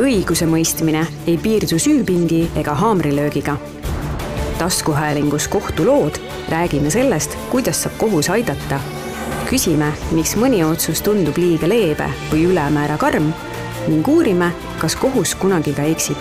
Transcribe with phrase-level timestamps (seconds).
[0.00, 3.56] õigusemõistmine ei piirdu süüpingi ega haamrilöögiga.
[4.58, 6.14] taskuhäälingus Kohtulood
[6.48, 8.80] räägime sellest, kuidas saab kohus aidata.
[9.50, 13.32] küsime, miks mõni otsus tundub liiga leebe või ülemäära karm
[13.88, 16.16] ning uurime, kas kohus kunagi ka eksib.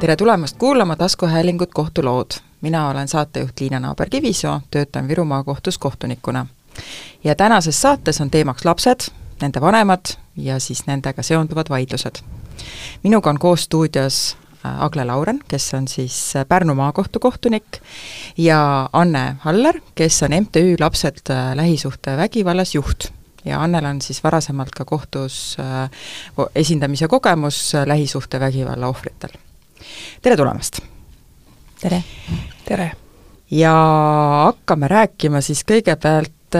[0.00, 2.30] tere tulemast kuulama taskuhäälingut Kohtulood.
[2.60, 6.46] mina olen saatejuht Liina Naaber-Kivisoo, töötan Viru maakohtus kohtunikuna.
[7.24, 9.00] ja tänases saates on teemaks lapsed,
[9.42, 12.22] nende vanemad ja siis nendega seonduvad vaidlused
[13.02, 17.80] minuga on koos stuudios äh, Agle Lauren, kes on siis äh, Pärnu maakohtu kohtunik,
[18.36, 23.12] ja Anne Haller, kes on MTÜ Lapsed äh, lähisuhtevägivallas juht.
[23.44, 25.56] ja Annel on siis varasemalt ka kohtus
[26.54, 29.30] esindamise kogemus lähisuhtevägivalla ohvritel.
[30.22, 30.80] tere tulemast!
[31.80, 32.04] tere!
[32.64, 32.92] tere!
[33.50, 33.74] ja
[34.44, 36.54] hakkame rääkima siis kõigepealt,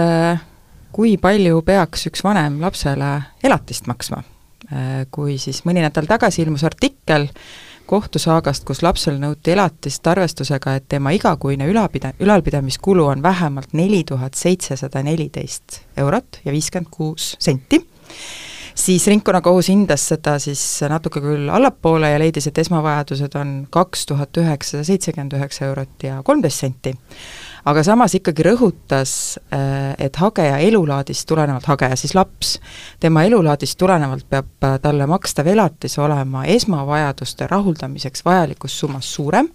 [0.93, 4.23] kui palju peaks üks vanem lapsele elatist maksma?
[4.71, 7.27] Äh, kui siis mõni nädal tagasi ilmus artikkel
[7.89, 14.39] kohtusaagast, kus lapsel nõuti elatist arvestusega, et tema igakuine ülalpida-, ülalpidamiskulu on vähemalt neli tuhat
[14.39, 17.81] seitsesada neliteist eurot ja viiskümmend kuus senti,
[18.75, 24.39] siis ringkonnakohus hindas seda siis natuke küll allapoole ja leidis, et esmavajadused on kaks tuhat
[24.39, 26.95] üheksasada seitsekümmend üheksa eurot ja kolmteist senti
[27.69, 29.13] aga samas ikkagi rõhutas,
[29.53, 32.57] äh, et hageja elulaadist tulenevalt, hageja siis laps,
[32.99, 39.49] tema elulaadist tulenevalt peab äh, talle makstav elatis olema esmavajaduste rahuldamiseks vajalikus summas suurem,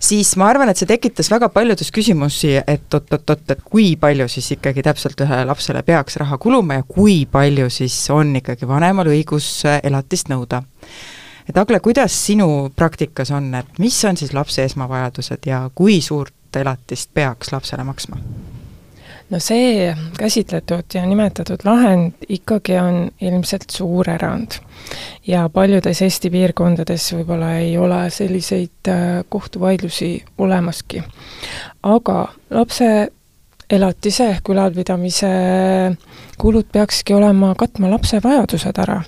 [0.00, 4.52] siis ma arvan, et see tekitas väga paljudes küsimusi, et oot-oot-oot, et kui palju siis
[4.58, 9.48] ikkagi täpselt ühele lapsele peaks raha kuluma ja kui palju siis on ikkagi vanemal õigus
[9.66, 10.62] äh, elatist nõuda.
[11.48, 16.34] Et Agle, kuidas sinu praktikas on, et mis on siis lapse esmavajadused ja kui suurt
[16.56, 18.16] elatist peaks lapsele maksma?
[19.30, 24.60] no see käsitletud ja nimetatud lahend ikkagi on ilmselt suur erand.
[25.26, 31.02] ja paljudes Eesti piirkondades võib-olla ei ole selliseid äh, kohtuvaidlusi olemaski.
[31.82, 33.12] aga lapse
[33.70, 35.28] elatise ehk ülalpidamise
[36.38, 38.98] kulud peakski olema katma lapse vajadused ära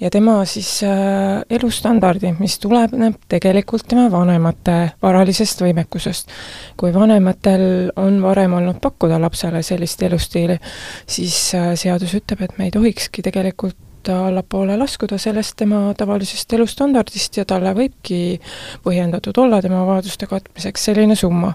[0.00, 6.30] ja tema siis äh, elustandardi, mis tuleneb tegelikult tema vanemate varalisest võimekusest.
[6.76, 10.58] kui vanematel on varem olnud pakkuda lapsele sellist elustiili,
[11.06, 16.52] siis äh, seadus ütleb, et me ei tohikski tegelikult ta allapoole laskuda sellest tema tavalisest
[16.52, 18.38] elustandardist ja talle võibki
[18.84, 21.52] põhjendatud olla tema vajaduste katmiseks selline summa.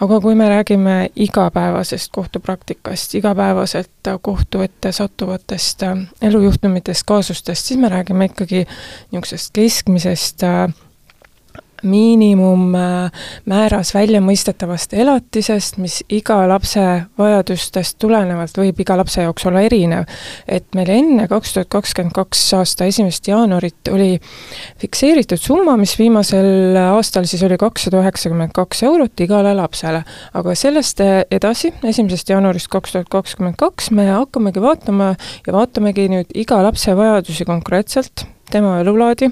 [0.00, 5.84] aga kui me räägime igapäevasest kohtupraktikast, igapäevaselt kohtu ette sattuvatest
[6.22, 10.72] elujuhtumitest, kaasustest, siis me räägime ikkagi niisugusest keskmisest äh,
[11.82, 16.84] miinimummääras välja mõistetavast elatisest, mis iga lapse
[17.18, 20.04] vajadustest tulenevalt võib iga lapse jaoks olla erinev.
[20.48, 24.20] et meil enne kaks tuhat kakskümmend kaks aasta esimest jaanuarit oli
[24.80, 30.04] fikseeritud summa, mis viimasel aastal siis oli kakssada üheksakümmend kaks eurot igale lapsele.
[30.34, 35.14] aga sellest edasi, esimesest jaanuarist kaks tuhat kakskümmend kaks me hakkamegi vaatama
[35.46, 39.30] ja vaatamegi nüüd iga lapse vajadusi konkreetselt, tema elulaadi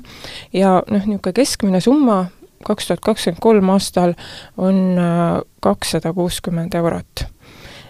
[0.54, 2.24] ja noh, niisugune keskmine summa
[2.68, 4.14] kaks tuhat kakskümmend kolm aastal
[4.56, 7.24] on äh, kakssada kuuskümmend eurot.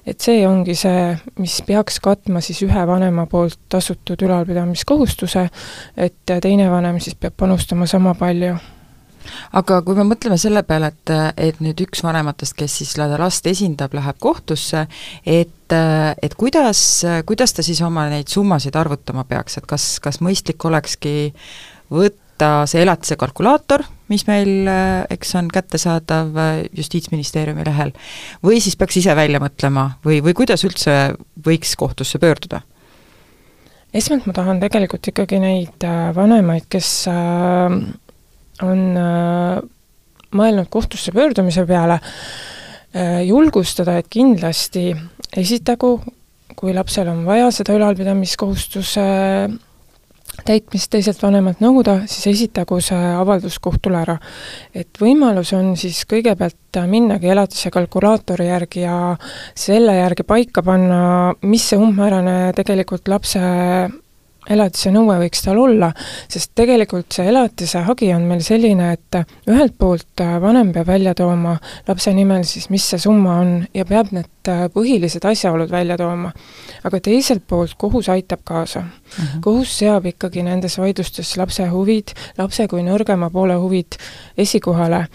[0.09, 1.13] et see ongi see,
[1.43, 5.49] mis peaks katma siis ühe vanema poolt tasutud ülalpidamiskohustuse,
[5.97, 8.57] et teine vanem siis peab panustama sama palju
[9.59, 11.13] aga kui me mõtleme selle peale, et,
[11.49, 14.87] et nüüd üks vanematest, kes siis last esindab, läheb kohtusse,
[15.27, 16.81] et, et kuidas,
[17.29, 21.35] kuidas ta siis oma neid summasid arvutama peaks, et kas, kas mõistlik olekski
[21.93, 27.93] võtta võtta see elatise kalkulaator, mis meil, äh, eks on kättesaadav äh, Justiitsministeeriumi lehel,
[28.43, 32.63] või siis peaks ise välja mõtlema või, või kuidas üldse võiks kohtusse pöörduda?
[33.93, 38.81] esmalt ma tahan tegelikult ikkagi neid äh, vanemaid, kes on
[40.29, 42.01] mõelnud kohtusse pöördumise peale,
[43.25, 44.91] julgustada, et kindlasti
[45.39, 46.03] esitagu,
[46.59, 49.07] kui lapsel on vaja seda ülalpidamiskohustuse
[50.47, 54.19] täitmist teiselt vanemalt nõuda, siis esitagu see avaldus kohtule ära.
[54.75, 59.17] et võimalus on siis kõigepealt minnagi elatise kalkulaatori järgi ja
[59.55, 63.41] selle järgi paika panna, mis see umbmäärane tegelikult lapse
[64.51, 65.91] elatise nõue võiks tal olla,
[66.29, 71.57] sest tegelikult see elatise hagi on meil selline, et ühelt poolt vanem peab välja tooma
[71.89, 74.29] lapse nimel siis, mis see summa on ja peab need
[74.75, 76.33] põhilised asjaolud välja tooma.
[76.85, 78.89] aga teiselt poolt kohus aitab kaasa mm.
[78.89, 79.41] -hmm.
[79.41, 83.99] kohus seab ikkagi nendes vaidlustes lapse huvid, lapse kui nõrgema poole huvid
[84.37, 85.07] esikohale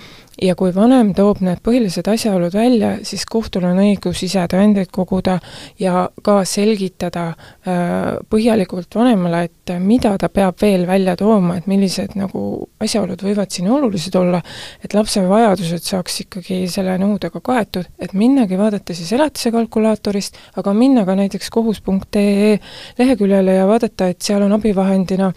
[0.41, 5.37] ja kui vanem toob need põhilised asjaolud välja, siis kohtul on õigus ise tõendeid koguda
[5.79, 12.15] ja ka selgitada äh, põhjalikult vanemale, et mida ta peab veel välja tooma, et millised
[12.19, 12.45] nagu
[12.83, 14.41] asjaolud võivad siin olulised olla,
[14.83, 20.73] et lapse vajadused saaks ikkagi selle nõudega kaetud, et minnagi vaadata siis elatise kalkulaatorist, aga
[20.77, 22.57] minna ka näiteks kohus.ee
[22.97, 25.31] leheküljele ja vaadata, et seal on abivahendina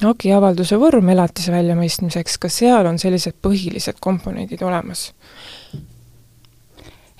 [0.00, 5.10] hagiavalduse vorm elatise väljamõistmiseks, ka seal on sellised põhilised komponendid olemas?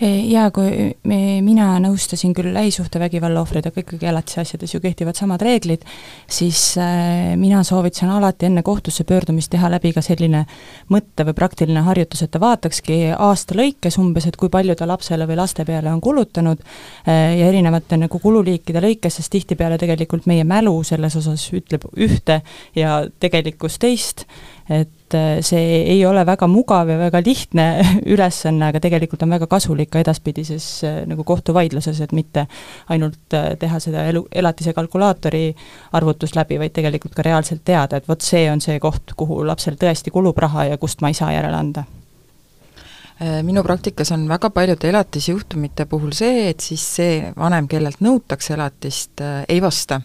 [0.02, 5.42] Jaa, kui me, mina nõustasin küll lähisuhtevägivalla ohvreid, aga ikkagi elatise asjades ju kehtivad samad
[5.44, 5.84] reeglid,
[6.30, 10.44] siis äh, mina soovitasin alati enne kohtusse pöördumist teha läbi ka selline
[10.92, 15.28] mõtte või praktiline harjutus, et ta vaatakski aasta lõikes umbes, et kui palju ta lapsele
[15.28, 20.44] või laste peale on kulutanud äh, ja erinevate nagu kululiikide lõikes, sest tihtipeale tegelikult meie
[20.44, 22.40] mälu selles osas ütleb ühte
[22.74, 24.26] ja tegelikkus teist,
[24.68, 27.66] et äh, see ei ole väga mugav ja väga lihtne
[28.14, 32.46] ülesanne, aga tegelikult on väga kasulik ka edaspidises äh, nagu kohtuvaidluses, et mitte
[32.92, 35.48] ainult äh, teha seda elu, elatise kalkulaatori
[35.98, 39.78] arvutust läbi, vaid tegelikult ka reaalselt teada, et vot see on see koht, kuhu lapsel
[39.80, 41.84] tõesti kulub raha ja kust ma ei saa järele anda.
[43.46, 49.22] Minu praktikas on väga paljude elatisjuhtumite puhul see, et siis see vanem, kellelt nõutakse elatist,
[49.22, 50.00] ei vasta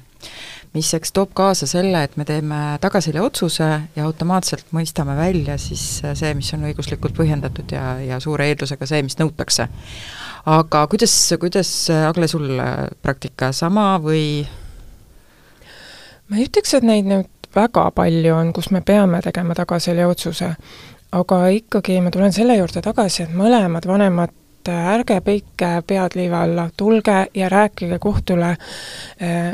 [0.77, 5.83] mis eks toob kaasa selle, et me teeme tagasile otsuse ja automaatselt mõistame välja siis
[6.05, 9.67] see, mis on õiguslikult põhjendatud ja, ja suure eeldusega see, mis nõutakse.
[10.45, 11.71] aga kuidas, kuidas,
[12.07, 12.61] Agle, sul
[13.01, 14.45] praktika sama või?
[16.29, 20.51] ma ei ütleks, et neid nüüd väga palju on, kus me peame tegema tagasile otsuse,
[21.17, 24.35] aga ikkagi ma tulen selle juurde tagasi, et mõlemad vanemad
[24.67, 29.53] ärge peitke pead liiva alla, tulge ja rääkige kohtule äh,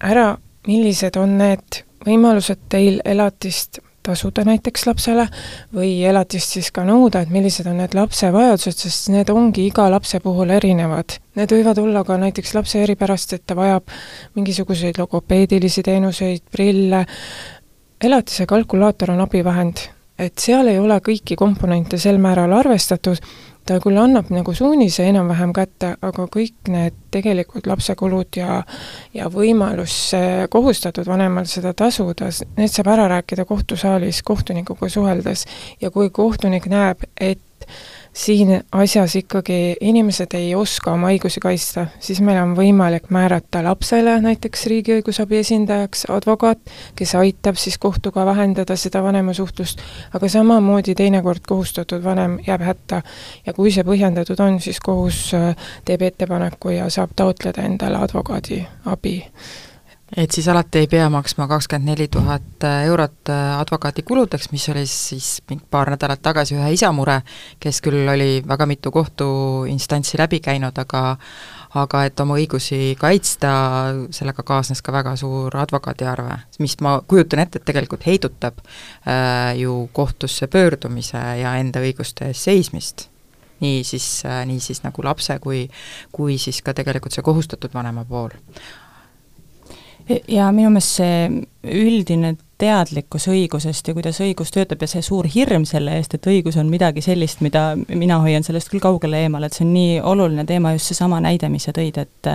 [0.00, 0.30] ära,
[0.66, 5.26] millised on need võimalused teil elatist tasuda näiteks lapsele
[5.74, 9.88] või elatist siis ka nõuda, et millised on need lapse vajadused, sest need ongi iga
[9.92, 11.18] lapse puhul erinevad.
[11.38, 13.90] Need võivad olla ka näiteks lapse eripärast, et ta vajab
[14.38, 17.04] mingisuguseid logopeedilisi teenuseid, prille,
[18.00, 19.84] elatise kalkulaator on abivahend,
[20.18, 23.20] et seal ei ole kõiki komponente sel määral arvestatud
[23.68, 28.62] ta küll annab nagu suunise enam-vähem kätte, aga kõik need tegelikult lapse kulud ja
[29.14, 29.96] ja võimalus
[30.50, 35.44] kohustatud vanemal seda tasuda, need saab ära rääkida kohtusaalis kohtunikuga suheldes.
[35.80, 37.42] Ja kui kohtunik näeb, et
[38.18, 44.16] siin asjas ikkagi inimesed ei oska oma õigusi kaitsta, siis meil on võimalik määrata lapsele
[44.24, 46.58] näiteks riigi õigusabi esindajaks advokaat,
[46.98, 49.84] kes aitab siis kohtuga vähendada seda vanemasuhtlust,
[50.18, 53.02] aga samamoodi teinekord kohustatud vanem jääb hätta.
[53.46, 55.54] Ja kui see põhjendatud on, siis kohus äh,
[55.84, 59.18] teeb ettepaneku ja saab taotleda endale advokaadi abi
[60.16, 65.42] et siis alati ei pea maksma kakskümmend neli tuhat eurot äh, advokaadikuludeks, mis oli siis
[65.70, 67.20] paar nädalat tagasi ühe isa mure,
[67.60, 71.18] kes küll oli väga mitu kohtuinstantsi läbi käinud, aga
[71.76, 73.50] aga et oma õigusi kaitsta,
[74.16, 79.90] sellega kaasnes ka väga suur advokaadiarve, mis ma kujutan ette, et tegelikult heidutab äh, ju
[79.92, 83.08] kohtusse pöördumise ja enda õiguste eest seismist.
[83.60, 85.64] Nii siis äh,, nii siis nagu lapse kui,
[86.14, 88.36] kui siis ka tegelikult see kohustatud vanema pool
[90.28, 95.62] ja minu meelest see üldine teadlikkus õigusest ja kuidas õigus töötab ja see suur hirm
[95.68, 99.54] selle eest, et õigus on midagi sellist, mida mina hoian sellest küll kaugele eemal, et
[99.54, 102.32] see on nii oluline teema, just seesama näide, mis sa tõid, et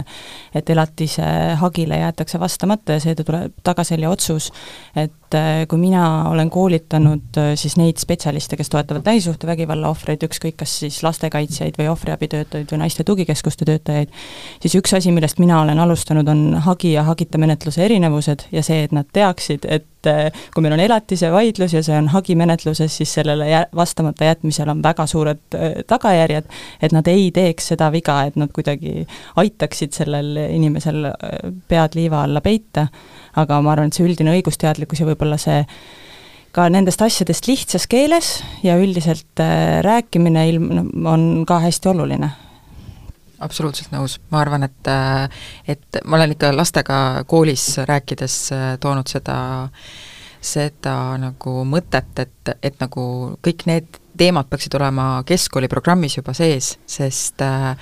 [0.55, 1.25] et elatise
[1.59, 4.47] hagile jäetakse vastamata ja seetõttu tuleb tagasijälje otsus,
[4.95, 10.61] et äh, kui mina olen koolitanud äh, siis neid spetsialiste, kes toetavad lähisuhtevägivalla ohvreid, ükskõik
[10.63, 14.13] kas siis lastekaitsjaid või ohvriabitöötajaid või naiste tugikeskuste töötajaid,
[14.63, 18.85] siis üks asi, millest mina olen alustanud, on hagi ja hagita menetluse erinevused ja see,
[18.87, 23.13] et nad teaksid, et äh, kui meil on elatise vaidlus ja see on hagimenetluses, siis
[23.19, 26.49] sellele jä-, vastamata jätmisel on väga suured äh, tagajärjed,
[26.81, 29.07] et nad ei teeks seda viga, et nad kuidagi
[29.41, 31.35] aitaksid sellel inimesel äh,
[31.67, 32.87] pead liiva alla peita,
[33.39, 35.63] aga ma arvan, et see üldine õigusteadlikkus ja võib-olla see
[36.53, 39.41] ka nendest asjadest lihtsas keeles ja üldiselt
[39.81, 42.29] rääkimine ilm-, on ka hästi oluline
[43.39, 44.91] absoluutselt nõus, ma arvan, et
[45.67, 46.97] et ma olen ikka lastega
[47.27, 49.37] koolis rääkides äh, toonud seda
[50.43, 53.03] seda nagu mõtet, et, et nagu
[53.45, 57.73] kõik need teemad peaksid olema keskkooli programmis juba sees, sest äh,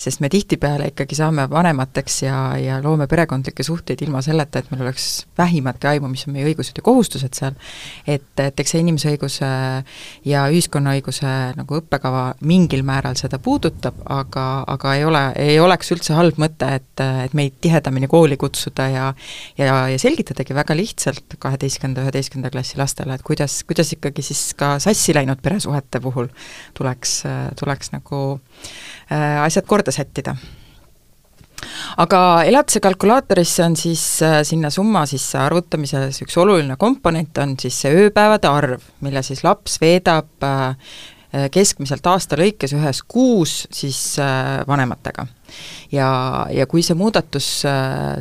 [0.00, 4.84] sest me tihtipeale ikkagi saame vanemateks ja, ja loome perekondlikke suhteid ilma selleta, et meil
[4.86, 7.56] oleks vähimatki aimu, mis on meie õigused ja kohustused seal,
[8.06, 9.50] et, et eks see inimesõiguse
[10.30, 16.14] ja ühiskonnaõiguse nagu õppekava mingil määral seda puudutab, aga, aga ei ole, ei oleks üldse
[16.16, 19.10] halb mõte, et, et meid tihedamini kooli kutsuda ja
[19.58, 24.76] ja, ja selgitadagi väga lihtsalt kaheteistkümnenda, üheteistkümnenda klassi lastele, et kuidas, kuidas ikkagi siis ka
[24.82, 26.28] sassi läinud peresuhe suhete puhul
[26.76, 27.22] tuleks,
[27.58, 28.40] tuleks nagu
[29.12, 30.36] äh, asjad korda sättida
[32.00, 37.80] aga elatise kalkulaatorisse on siis äh, sinna summa sisse arvutamises üks oluline komponent on siis
[37.80, 40.76] see ööpäevade arv, mille siis laps veedab äh,
[41.54, 44.16] keskmiselt aasta lõikes ühes kuus siis
[44.66, 45.28] vanematega.
[45.92, 46.08] ja,
[46.50, 47.62] ja kui see muudatus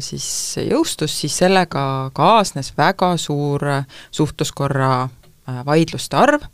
[0.05, 0.27] siis
[0.61, 3.65] jõustus, siis sellega kaasnes väga suur
[4.13, 5.07] suhtluskorra
[5.65, 6.45] vaidluste arv,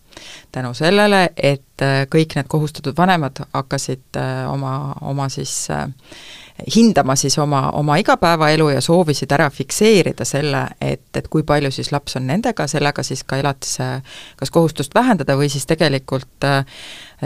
[0.52, 5.90] tänu sellele, et kõik need kohustatud vanemad hakkasid oma, oma siis äh,
[6.76, 11.92] hindama siis oma, oma igapäevaelu ja soovisid ära fikseerida selle, et, et kui palju siis
[11.92, 13.90] laps on nendega, sellega siis ka elatise
[14.40, 16.64] kas kohustust vähendada või siis tegelikult äh,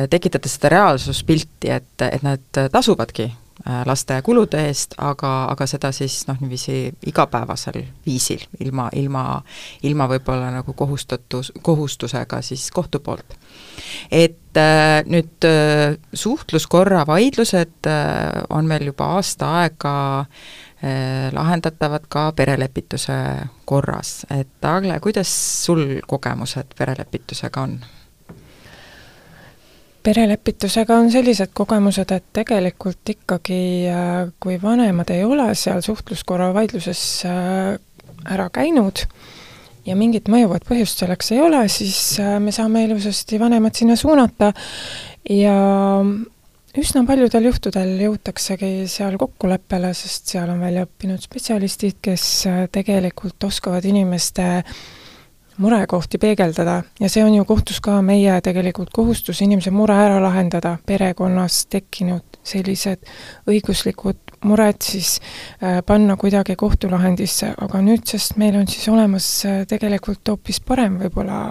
[0.09, 3.38] tekitada seda reaalsuspilti, et, et nad tasuvadki Äh,
[3.85, 9.23] laste kulude eest, aga, aga seda siis noh, niiviisi igapäevasel viisil, ilma, ilma,
[9.83, 13.35] ilma võib-olla nagu kohustatus, kohustusega siis kohtu poolt.
[14.11, 22.31] et äh, nüüd äh, suhtluskorra vaidlused äh, on meil juba aasta aega äh, lahendatavad ka
[22.31, 23.19] perelepituse
[23.65, 25.31] korras, et Agle, kuidas
[25.65, 27.79] sul kogemused perelepitusega on?
[30.03, 37.03] Perelepitusega on sellised kogemused, et tegelikult ikkagi äh, kui vanemad ei ole seal suhtluskorra vaidluses
[37.27, 37.75] äh,
[38.29, 39.03] ära käinud
[39.87, 44.53] ja mingit mõjuvat põhjust selleks ei ole, siis äh, me saame ilusasti vanemad sinna suunata.
[45.29, 45.55] Ja
[46.79, 52.25] üsna paljudel juhtudel jõutaksegi seal kokkuleppele, sest seal on välja õppinud spetsialistid, kes
[52.73, 54.47] tegelikult oskavad inimeste
[55.59, 60.77] murekohti peegeldada ja see on ju kohtus ka meie tegelikult kohustus inimese mure ära lahendada,
[60.85, 63.03] perekonnas tekkinud sellised
[63.49, 65.19] õiguslikud mured siis
[65.63, 71.41] äh, panna kuidagi kohtulahendisse, aga nüüdsest meil on siis olemas äh, tegelikult hoopis parem võib-olla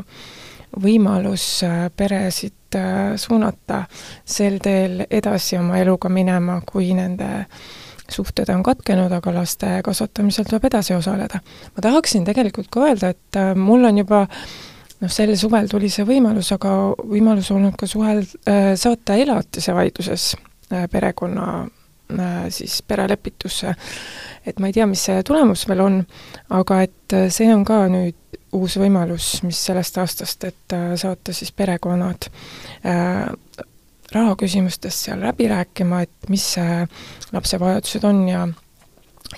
[0.82, 3.84] võimalus äh, peresid äh, suunata
[4.24, 7.60] sel teel edasi oma eluga minema, kui nende äh,
[8.12, 11.40] suhted on katkenud, aga laste kasvatamisel tuleb edasi osaleda.
[11.76, 14.24] ma tahaksin tegelikult ka öelda, et äh, mul on juba
[15.00, 20.34] noh, sel suvel tuli see võimalus, aga võimalus olnud ka suhel äh,, saata elatise vaidluses
[20.72, 21.66] äh, perekonna
[22.48, 23.74] siis perelepitusse.
[24.46, 25.98] et ma ei tea, mis see tulemus veel on,
[26.56, 28.16] aga et see on ka nüüd
[28.56, 32.30] uus võimalus, mis sellest aastast, et saata siis perekonnad
[34.12, 36.80] rahaküsimustes seal läbi rääkima, et mis see
[37.32, 38.46] lapse vajadused on ja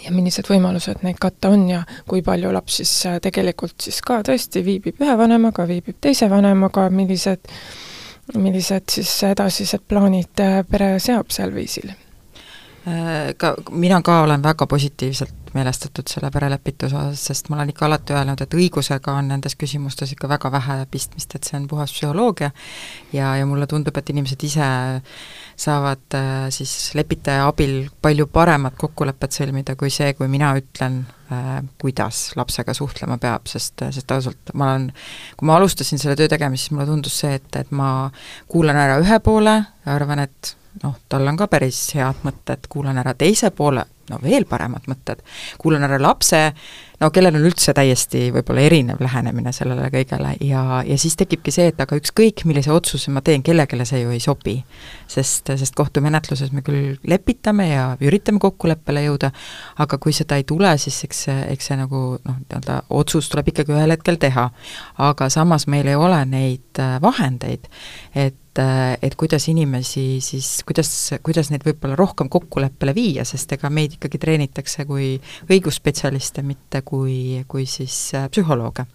[0.04, 4.20] ja millised võimalused neid katta on ja kui palju laps siis äh, tegelikult siis ka
[4.26, 7.50] tõesti viibib ühe vanemaga, viibib teise vanemaga, millised,
[8.36, 11.90] millised siis edasised plaanid äh, pere seab sel viisil?
[12.86, 17.86] Äh, ka mina ka olen väga positiivselt meelestatud selle perelepituse osas, sest ma olen ikka
[17.86, 21.92] alati öelnud, et õigusega on nendes küsimustes ikka väga vähe pistmist, et see on puhas
[21.94, 22.50] psühholoogia.
[23.12, 24.68] Ja, ja mulle tundub, et inimesed ise
[25.60, 31.02] saavad äh, siis lepitaja abil palju paremat kokkulepet sõlmida kui see, kui mina ütlen
[31.32, 34.88] äh,, kuidas lapsega suhtlema peab, sest, sest ausalt, ma olen,
[35.36, 37.90] kui ma alustasin selle töö tegemist, siis mulle tundus see, et, et ma
[38.48, 40.54] kuulan ära ühe poole ja arvan, et
[40.84, 45.22] noh, tal on ka päris head mõtted, kuulan ära teise poole, no veel paremad mõtted,
[45.60, 46.40] kuulan ära lapse,
[47.00, 51.70] no kellel on üldse täiesti võib-olla erinev lähenemine sellele kõigele ja, ja siis tekibki see,
[51.72, 54.56] et aga ükskõik, millise otsuse ma teen, kellelegi see ju ei sobi.
[55.10, 59.32] sest, sest kohtumenetluses me küll lepitame ja üritame kokkuleppele jõuda,
[59.82, 63.48] aga kui seda ei tule, siis eks see, eks see nagu noh, nii-öelda otsus tuleb
[63.50, 64.50] ikkagi ühel hetkel teha.
[64.98, 67.66] aga samas meil ei ole neid äh, vahendeid,
[68.14, 68.36] et
[69.02, 70.90] et kuidas inimesi siis, kuidas,
[71.24, 75.14] kuidas neid võib-olla rohkem kokkuleppele viia, sest ega meid ikkagi treenitakse kui
[75.50, 78.86] õigusspetsialiste, mitte kui, kui siis äh, psühholooge.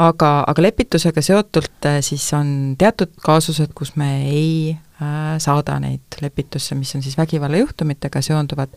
[0.00, 6.20] aga, aga lepitusega seotult äh, siis on teatud kaasused, kus me ei äh, saada neid
[6.20, 8.74] lepitusse, mis on siis vägivallajuhtumitega seonduvad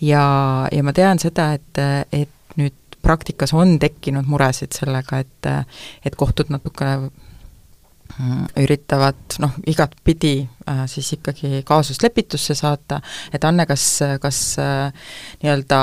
[0.00, 0.24] ja,
[0.72, 5.48] ja ma tean seda, et, et nüüd praktikas on tekkinud muresid sellega, et,
[6.04, 6.96] et kohtud natuke
[8.60, 10.36] üritavad noh, igatpidi
[10.68, 13.00] äh, siis ikkagi kaasust lepitusse saata,
[13.34, 13.86] et Anne, kas,
[14.22, 15.10] kas äh,
[15.42, 15.80] nii-öelda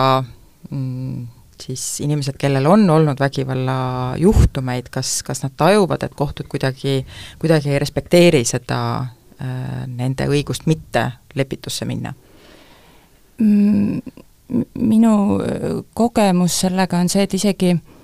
[0.69, 1.27] mm,
[1.61, 7.01] siis inimesed, kellel on olnud vägivallajuhtumeid, kas, kas nad tajuvad, et kohtud kuidagi,
[7.39, 12.13] kuidagi ei respekteeri seda äh, nende õigust mitte lepitusse minna?
[13.41, 14.00] Mm,
[14.79, 15.15] minu
[15.97, 18.00] kogemus sellega on see, et isegi äh,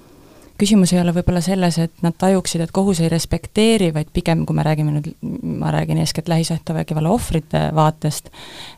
[0.57, 4.57] küsimus ei ole võib-olla selles, et nad tajuksid, et kohus ei respekteeri, vaid pigem, kui
[4.57, 5.09] me räägime nüüd,
[5.61, 8.31] ma räägin eeskätt lähisuhtevägivalla ohvrite vaatest,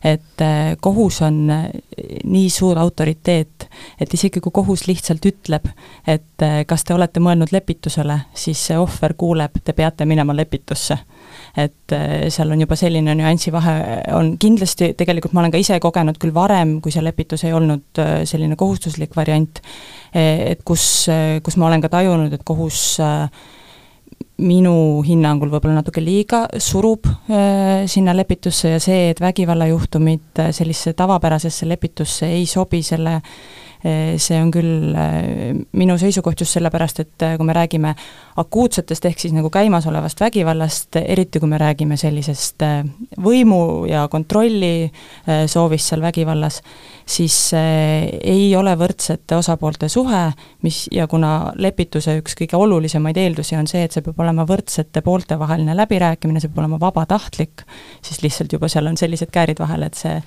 [0.04, 1.68] et eh, kohus on eh,
[2.24, 3.59] nii suur autoriteet
[4.00, 5.68] et isegi kui kohus lihtsalt ütleb,
[6.08, 10.98] et äh, kas te olete mõelnud lepitusele, siis see ohver kuuleb, te peate minema lepitusse.
[11.58, 13.76] Et äh, seal on juba selline nüansivahe,
[14.18, 18.02] on kindlasti, tegelikult ma olen ka ise kogenud küll varem, kui see lepitus ei olnud
[18.02, 19.62] äh, selline kohustuslik variant,
[20.14, 20.84] e, et kus,
[21.44, 23.00] kus ma olen ka tajunud, et kohus
[24.40, 31.68] minu hinnangul võib-olla natuke liiga surub äh, sinna lepitusse ja see, et vägivallajuhtumid sellisesse tavapärasesse
[31.68, 33.34] lepitusse ei sobi, selle äh,
[33.80, 37.94] see on küll äh, minu seisukoht just sellepärast, et äh, kui me räägime
[38.42, 42.82] akuutsetest ehk siis nagu käimasolevast vägivallast, eriti kui me räägime sellisest äh,
[43.24, 44.92] võimu ja kontrolli
[45.48, 46.60] soovist seal vägivallas,
[47.08, 50.22] siis ei ole võrdsete osapoolte suhe,
[50.66, 55.04] mis, ja kuna lepituse üks kõige olulisemaid eeldusi on see, et see peab olema võrdsete
[55.06, 57.64] poolte vaheline läbirääkimine, see peab olema vabatahtlik,
[58.02, 60.20] siis lihtsalt juba seal on sellised käärid vahel, et see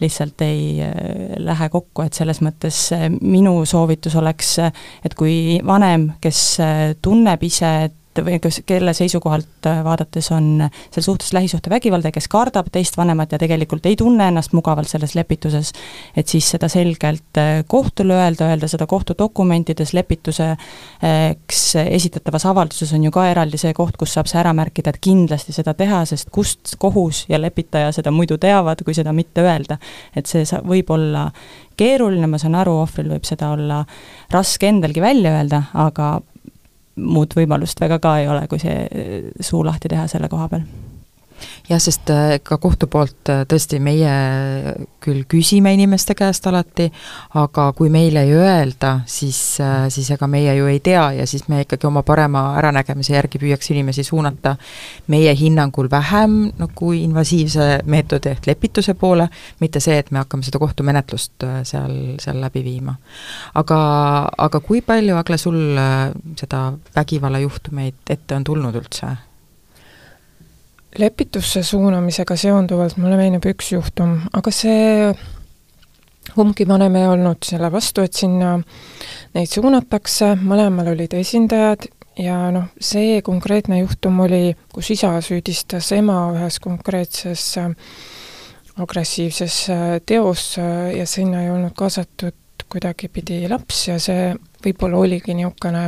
[0.00, 0.92] lihtsalt ei äh,
[1.38, 4.56] lähe kokku, et selles mõttes äh, minu soovitus oleks,
[5.04, 10.68] et kui vanem, kes äh, tunneb ise, et või kes, kelle seisukohalt äh, vaadates on
[10.90, 15.14] seal suhtes lähisuhtevägivald ja kes kardab teist vanemat ja tegelikult ei tunne ennast mugavalt selles
[15.14, 15.72] lepituses,
[16.16, 23.14] et siis seda selgelt äh, kohtule öelda, öelda seda kohtudokumentides, lepituseks esitatavas avalduses on ju
[23.14, 26.74] ka eraldi see koht, kus saab see ära märkida, et kindlasti seda teha, sest kust
[26.78, 29.78] kohus ja lepitaja seda muidu teavad, kui seda mitte öelda.
[30.16, 31.30] et see sa-, võib olla
[31.80, 33.84] keeruline, ma saan aru, ohvril võib seda olla
[34.32, 36.18] raske endalgi välja öelda, aga
[37.00, 40.64] muud võimalust väga ka ei ole, kui see suu lahti teha selle koha peal
[41.68, 44.10] jah, sest äh, ka kohtu poolt äh, tõesti meie
[45.00, 46.88] küll küsime inimeste käest alati,
[47.38, 51.46] aga kui meile ei öelda, siis, äh, siis ega meie ju ei tea ja siis
[51.48, 54.56] me ikkagi oma parema äranägemise järgi püüaks inimesi suunata
[55.12, 59.28] meie hinnangul vähem nagu invasiivse meetodi ehk lepituse poole,
[59.60, 62.96] mitte see, et me hakkame seda kohtumenetlust seal, seal läbi viima.
[63.54, 63.80] aga,
[64.38, 65.58] aga kui palju, Agle, sul
[66.38, 69.29] seda vägivallajuhtumeid ette on tulnud üldse?
[70.98, 75.12] Lepitusse suunamisega seonduvalt mulle meenub üks juhtum, aga see
[76.34, 78.56] kumbki vanem ei olnud selle vastu, et sinna
[79.34, 81.86] neid suunatakse, mõlemal olid esindajad
[82.20, 87.70] ja noh, see konkreetne juhtum oli, kus isa süüdistas ema ühes konkreetses äh,
[88.80, 92.36] agressiivses äh, teos äh, ja sinna ei olnud kaasatud
[92.70, 94.30] kuidagipidi laps ja see
[94.64, 95.86] võib-olla oligi niisugune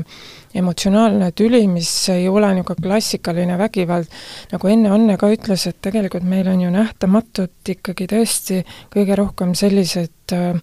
[0.59, 4.11] emotsionaalne tüli, mis ei ole niisugune klassikaline vägivald,
[4.53, 9.55] nagu enne Anne ka ütles, et tegelikult meil on ju nähtamatult ikkagi tõesti kõige rohkem
[9.59, 10.61] sellised äh,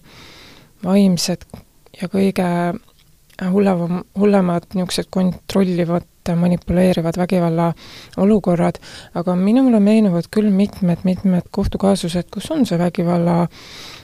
[0.84, 1.46] vaimsed
[2.00, 2.48] ja kõige
[3.50, 7.70] hullem, hullemad niisugused kontrollivad, manipuleerivad vägivalla
[8.20, 8.76] olukorrad,
[9.18, 13.96] aga minule meenuvad küll mitmed-mitmed kohtukaasused, kus on see vägivalla äh,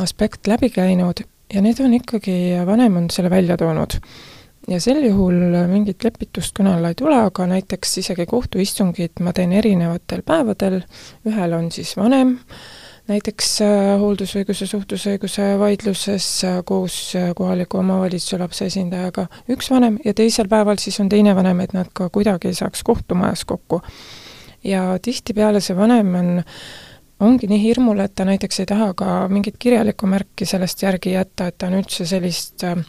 [0.00, 1.20] aspekt läbi käinud
[1.54, 2.34] ja need on ikkagi,
[2.66, 3.98] vanem on selle välja toonud.
[4.68, 9.52] ja sel juhul mingit lepitust kõne alla ei tule, aga näiteks isegi kohtuistungid ma teen
[9.56, 10.82] erinevatel päevadel,
[11.26, 12.36] ühel on siis vanem,
[13.10, 20.14] näiteks äh, hooldusõiguse, suhtlusõiguse vaidluses äh, koos äh, kohaliku omavalitsuse lapse esindajaga üks vanem ja
[20.14, 23.80] teisel päeval siis on teine vanem, et nad ka kuidagi ei saaks kohtumajas kokku.
[24.64, 26.30] ja tihtipeale see vanem on
[27.20, 31.50] ongi nii hirmul, et ta näiteks ei taha ka mingit kirjalikku märki sellest järgi jätta,
[31.50, 32.80] et ta on üldse sellist äh,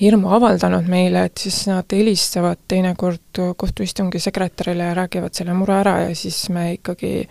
[0.00, 5.98] hirmu avaldanud meile, et siis nad helistavad teinekord kohtuistungi sekretärile ja räägivad selle mure ära
[6.06, 7.28] ja siis me ikkagi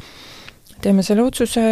[0.82, 1.64] teeme selle otsuse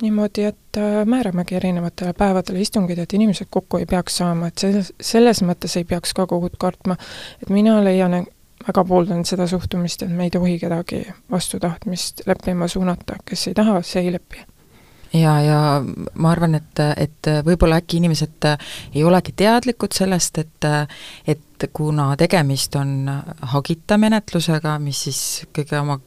[0.00, 4.92] niimoodi, et äh, määramegi erinevatele päevadele istungid, et inimesed kokku ei peaks saama, et selles,
[5.00, 6.96] selles mõttes ei peaks ka kohut kartma.
[7.42, 8.14] et mina leian,
[8.66, 13.54] väga pooldan seda suhtumist, et me ei tohi kedagi vastu tahtmist leppima suunata, kes ei
[13.54, 14.44] taha, see ei lepi
[15.12, 15.60] ja, ja
[16.14, 18.46] ma arvan, et, et võib-olla äkki inimesed
[18.94, 20.70] ei olegi teadlikud sellest, et
[21.28, 23.10] et kuna tegemist on
[23.52, 25.20] hagita menetlusega, mis siis
[25.52, 25.98] kõige oma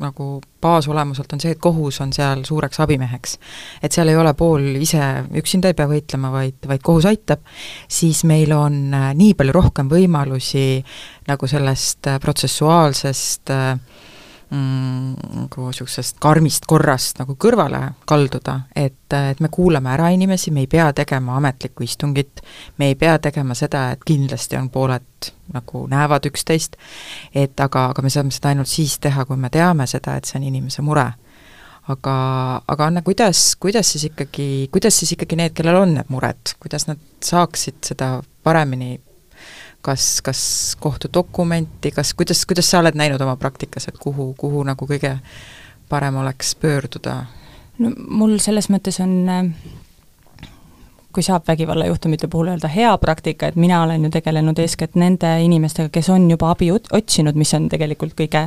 [0.00, 3.38] nagu baasolemuselt on see, et kohus on seal suureks abimeheks.
[3.82, 5.02] et seal ei ole pool ise
[5.38, 7.44] üksinda ei pea võitlema, vaid, vaid kohus aitab,
[7.88, 10.82] siis meil on äh, nii palju rohkem võimalusi
[11.28, 13.76] nagu sellest äh, protsessuaalsest äh,
[14.52, 20.68] nagu niisugusest karmist korrast nagu kõrvale kalduda, et, et me kuulame ära inimesi, me ei
[20.70, 22.42] pea tegema ametlikku istungit,
[22.78, 26.76] me ei pea tegema seda, et kindlasti on pooled nagu näevad üksteist,
[27.34, 30.40] et aga, aga me saame seda ainult siis teha, kui me teame seda, et see
[30.40, 31.08] on inimese mure.
[31.90, 32.16] Aga,
[32.70, 36.86] aga Anne, kuidas, kuidas siis ikkagi, kuidas siis ikkagi need, kellel on need mured, kuidas
[36.86, 39.00] nad saaksid seda paremini
[39.82, 40.42] kas, kas
[40.80, 45.16] kohtudokumenti, kas, kuidas, kuidas sa oled näinud oma praktikas, et kuhu, kuhu nagu kõige
[45.88, 47.24] parem oleks pöörduda?
[47.82, 49.48] no mul selles mõttes on äh,
[51.12, 55.88] kui saab vägivallajuhtumite puhul öelda hea praktika, et mina olen ju tegelenud eeskätt nende inimestega,
[55.92, 58.46] kes on juba abi otsinud, mis on tegelikult kõige,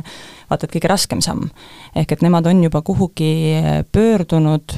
[0.50, 1.50] vaata et kõige raskem samm.
[1.96, 3.32] ehk et nemad on juba kuhugi
[3.92, 4.76] pöördunud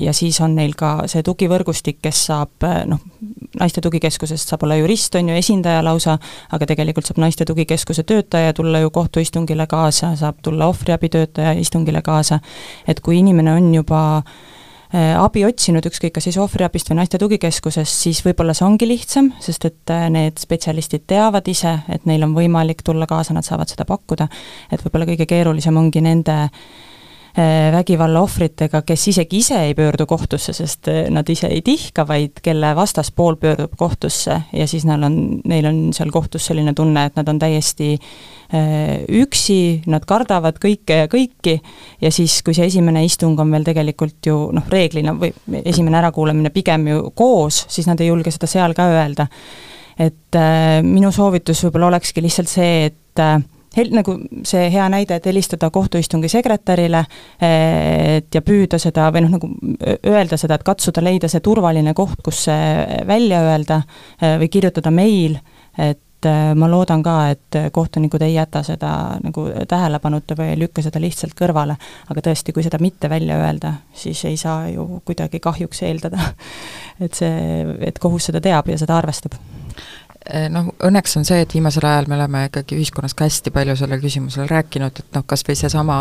[0.00, 3.00] ja siis on neil ka see tugivõrgustik, kes saab noh,
[3.60, 6.18] naiste tugikeskusest saab olla jurist, on ju, esindaja lausa,
[6.52, 12.40] aga tegelikult saab naiste tugikeskuse töötaja tulla ju kohtuistungile kaasa, saab tulla ohvriabitöötaja istungile kaasa,
[12.88, 14.34] et kui inimene on juba äh,
[14.94, 19.66] abi otsinud, ükskõik kas siis ohvriabist või naiste tugikeskusest, siis võib-olla see ongi lihtsam, sest
[19.66, 23.86] et äh, need spetsialistid teavad ise, et neil on võimalik tulla kaasa, nad saavad seda
[23.88, 24.28] pakkuda,
[24.70, 26.93] et võib-olla kõige keerulisem ongi nende Äh,
[27.72, 32.38] vägivalla ohvritega, kes isegi ise ei pöördu kohtusse, sest äh, nad ise ei tihka, vaid
[32.42, 37.18] kelle vastaspool pöördub kohtusse ja siis neil on, neil on seal kohtus selline tunne, et
[37.18, 41.56] nad on täiesti äh, üksi, nad kardavad kõike ja kõiki
[42.00, 45.32] ja siis, kui see esimene istung on veel tegelikult ju noh, reeglina või
[45.64, 49.26] esimene ärakuulamine pigem ju koos, siis nad ei julge seda seal ka öelda.
[49.98, 53.40] et äh, minu soovitus võib-olla olekski lihtsalt see, et äh,
[53.76, 57.04] hel-, nagu see hea näide, et helistada kohtuistungi sekretärile,
[57.42, 59.50] et ja püüda seda või noh, nagu
[60.10, 63.82] öelda seda, et katsuda leida see turvaline koht, kus see välja öelda
[64.40, 65.38] või kirjutada meil,
[65.78, 66.00] et
[66.56, 71.36] ma loodan ka, et kohtunikud ei jäta seda nagu tähelepanuta või ei lükka seda lihtsalt
[71.36, 71.76] kõrvale,
[72.08, 76.32] aga tõesti, kui seda mitte välja öelda, siis ei saa ju kuidagi kahjuks eeldada,
[77.04, 79.36] et see, et kohus seda teab ja seda arvestab
[80.48, 84.00] noh, õnneks on see, et viimasel ajal me oleme ikkagi ühiskonnas ka hästi palju sellel
[84.00, 85.98] küsimusel rääkinud, et noh, kas või seesama,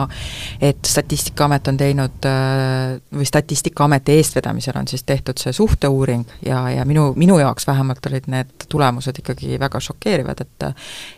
[0.64, 6.86] et Statistikaamet on teinud äh, või Statistikaameti eestvedamisel on siis tehtud see suhteuuring ja, ja
[6.88, 10.70] minu, minu jaoks vähemalt olid need tulemused ikkagi väga šokeerivad, et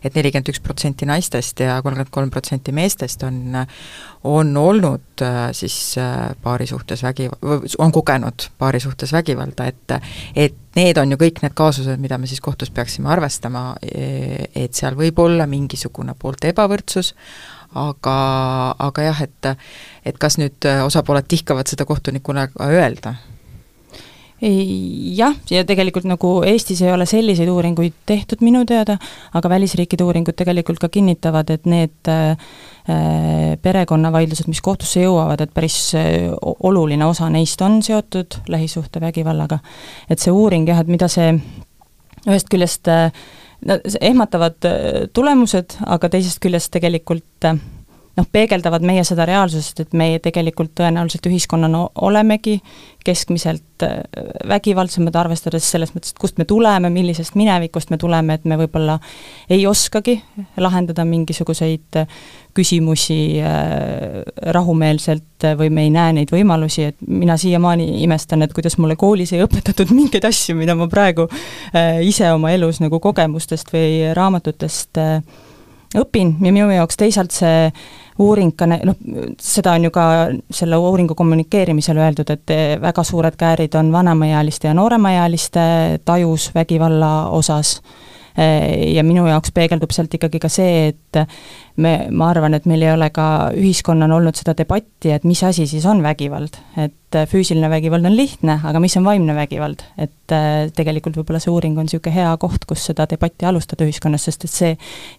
[0.05, 3.65] et nelikümmend üks protsenti naistest ja kolmkümmend kolm protsenti meestest on,
[4.25, 7.29] on olnud äh, siis äh, paari suhtes vägi-,
[7.77, 9.97] on kogenud paari suhtes vägivalda, et
[10.35, 14.73] et need on ju kõik need kaasused, mida me siis kohtus peaksime arvestama, e, et
[14.73, 17.13] seal võib olla mingisugune poolte ebavõrdsus,
[17.79, 18.17] aga,
[18.89, 19.51] aga jah, et
[20.05, 23.15] et kas nüüd osapooled tihkavad seda kohtunikule ka öelda
[24.45, 28.97] jah, ja tegelikult nagu Eestis ei ole selliseid uuringuid tehtud minu teada,
[29.34, 32.36] aga välisriikide uuringud tegelikult ka kinnitavad, et need äh,
[33.62, 39.60] perekonnavaidlused, mis kohtusse jõuavad, et päris äh, oluline osa neist on seotud lähisuhtevägivallaga.
[40.10, 41.31] et see uuring jah, et mida see
[42.25, 43.10] ühest küljest äh,
[43.65, 44.69] no, ehmatavad
[45.13, 47.58] tulemused, aga teisest küljest tegelikult äh,
[48.15, 52.60] noh, peegeldavad meie seda reaalsust, et meie tegelikult tõenäoliselt ühiskonnana olemegi
[53.06, 53.99] keskmiselt äh,
[54.49, 58.97] vägivaldsemad, arvestades selles mõttes, et kust me tuleme, millisest minevikust me tuleme, et me võib-olla
[59.51, 60.17] ei oskagi
[60.62, 62.19] lahendada mingisuguseid äh,
[62.56, 64.23] küsimusi äh,
[64.56, 69.36] rahumeelselt või me ei näe neid võimalusi, et mina siiamaani imestan, et kuidas mulle koolis
[69.36, 71.28] ei õpetatud mingeid asju, mida ma praegu
[72.01, 74.97] ise oma elus nagu kogemustest või raamatutest
[75.99, 76.34] õpin.
[76.41, 77.69] Ja minu jaoks teisalt see
[78.19, 78.95] uuring ka, noh,
[79.41, 80.06] seda on ju ka
[80.51, 85.65] selle uuringu kommunikeerimisel öeldud, et väga suured käärid on vanemaealiste ja nooremaealiste
[86.06, 87.82] tajus vägivalla osas.
[88.95, 91.04] Ja minu jaoks peegeldub sealt ikkagi ka see, et
[91.75, 95.67] me, ma arvan, et meil ei ole ka ühiskonnana olnud seda debatti, et mis asi
[95.67, 96.60] siis on vägivald.
[96.78, 96.93] et
[97.32, 99.84] füüsiline vägivald on lihtne, aga mis on vaimne vägivald?
[99.97, 104.25] et äh, tegelikult võib-olla see uuring on niisugune hea koht, kus seda debatti alustada ühiskonnas,
[104.28, 104.71] sest et see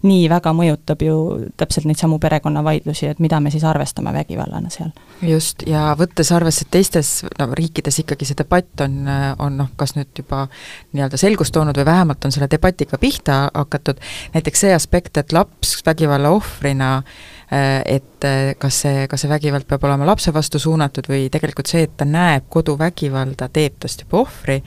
[0.08, 1.16] nii väga mõjutab ju
[1.56, 4.92] täpselt neid samu perekonnavaidlusi, et mida me siis arvestame vägivallana seal.
[5.22, 9.04] just, ja võttes arvesse, et teistes no riikides ikkagi see debatt on,
[9.38, 10.46] on noh, kas nüüd juba
[10.92, 14.00] nii-öelda selgust toonud või vähemalt on selle debatiga pihta hakatud,
[14.36, 19.66] näiteks see aspekt, et laps vägivalla ohvrina äh, et äh, kas see, kas see vägivald
[19.68, 24.24] peab olema lapse vastu suunatud või tegelikult see, et ta näeb koduvägivalda, teeb tast juba
[24.24, 24.60] ohvri,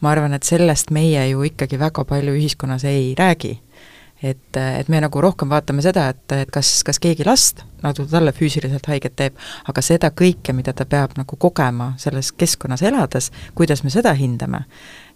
[0.00, 3.56] ma arvan, et sellest meie ju ikkagi väga palju ühiskonnas ei räägi.
[4.24, 8.32] Et, et me nagu rohkem vaatame seda, et, et kas, kas keegi last nagu talle
[8.32, 9.36] füüsiliselt haiget teeb,
[9.68, 14.64] aga seda kõike, mida ta peab nagu kogema selles keskkonnas elades, kuidas me seda hindame,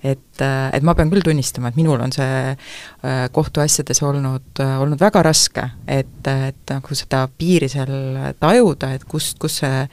[0.02, 5.22] et, et ma pean küll tunnistama, et minul on see äh, kohtuasjades olnud, olnud väga
[5.26, 7.92] raske, et, et nagu seda piiri seal
[8.40, 9.84] tajuda, et kust, kus see,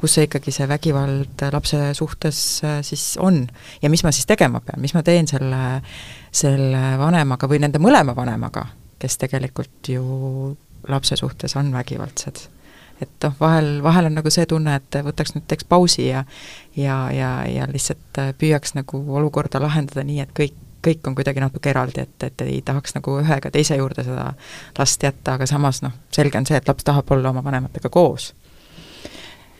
[0.00, 3.44] kus see ikkagi see vägivald lapse suhtes äh, siis on.
[3.82, 5.64] ja mis ma siis tegema pean, mis ma teen selle
[6.34, 8.66] selle vanemaga või nende mõlema vanemaga,
[8.98, 10.04] kes tegelikult ju
[10.90, 12.48] lapse suhtes on vägivaldsed.
[13.02, 16.24] Et noh, vahel, vahel on nagu see tunne, et võtaks nüüd, teeks pausi ja
[16.76, 20.54] ja, ja, ja lihtsalt püüaks nagu olukorda lahendada nii, et kõik,
[20.84, 24.32] kõik on kuidagi natuke eraldi, et, et ei tahaks nagu ühe ega teise juurde seda
[24.78, 28.32] last jätta, aga samas noh, selge on see, et laps tahab olla oma vanematega koos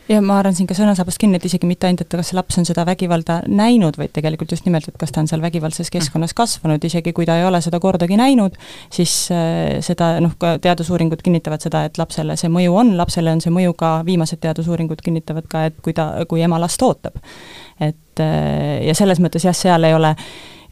[0.09, 2.59] ja ma haaran siin ka sõnasabast kinni, et isegi mitte ainult, et kas see laps
[2.61, 6.35] on seda vägivalda näinud, vaid tegelikult just nimelt, et kas ta on seal vägivaldses keskkonnas
[6.37, 8.57] kasvanud, isegi kui ta ei ole seda kordagi näinud,
[8.93, 13.43] siis äh, seda noh, ka teadusuuringud kinnitavad seda, et lapsele see mõju on, lapsele on
[13.43, 17.17] see mõju ka, viimased teadusuuringud kinnitavad ka, et kui ta, kui ema last ootab.
[17.79, 20.15] et äh, ja selles mõttes jah, seal ei ole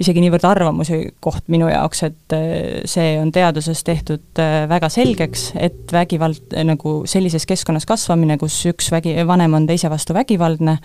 [0.03, 5.51] isegi niivõrd arvamuse koht minu jaoks, et äh, see on teaduses tehtud äh, väga selgeks,
[5.55, 10.77] et vägivald, äh, nagu sellises keskkonnas kasvamine, kus üks vägi, vanem on teise vastu vägivaldne,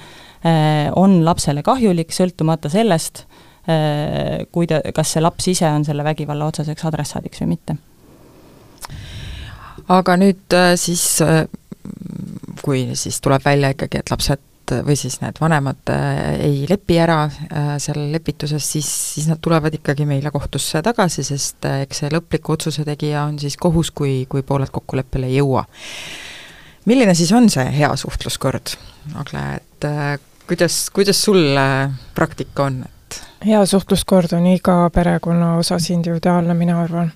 [0.94, 3.24] on lapsele kahjulik, sõltumata sellest,
[4.54, 7.74] kui ta, kas see laps ise on selle vägivalla otseseks adressaadiks või mitte.
[9.90, 11.02] aga nüüd siis,
[12.62, 14.46] kui siis tuleb välja ikkagi, et lapsed
[14.84, 19.74] või siis need vanemad äh, ei lepi ära äh, seal lepituses, siis, siis nad tulevad
[19.74, 24.22] ikkagi meile kohtusse tagasi, sest äh, eks see lõpliku otsuse tegija on siis kohus, kui,
[24.30, 25.64] kui pooled kokkuleppele ei jõua.
[26.88, 28.76] milline siis on see hea suhtluskord,
[29.20, 29.88] Agle, et
[30.48, 31.42] kuidas, kuidas sul
[32.14, 32.82] praktika on,
[33.46, 37.12] hea suhtluskord on iga perekonna osas individuaalne, mina arvan.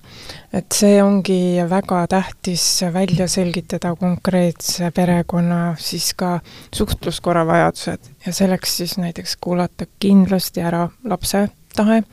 [0.53, 6.39] et see ongi väga tähtis välja selgitada konkreetse perekonna siis ka
[6.75, 12.03] suhtluskorra vajadused ja selleks siis näiteks kuulata kindlasti ära lapse tahe,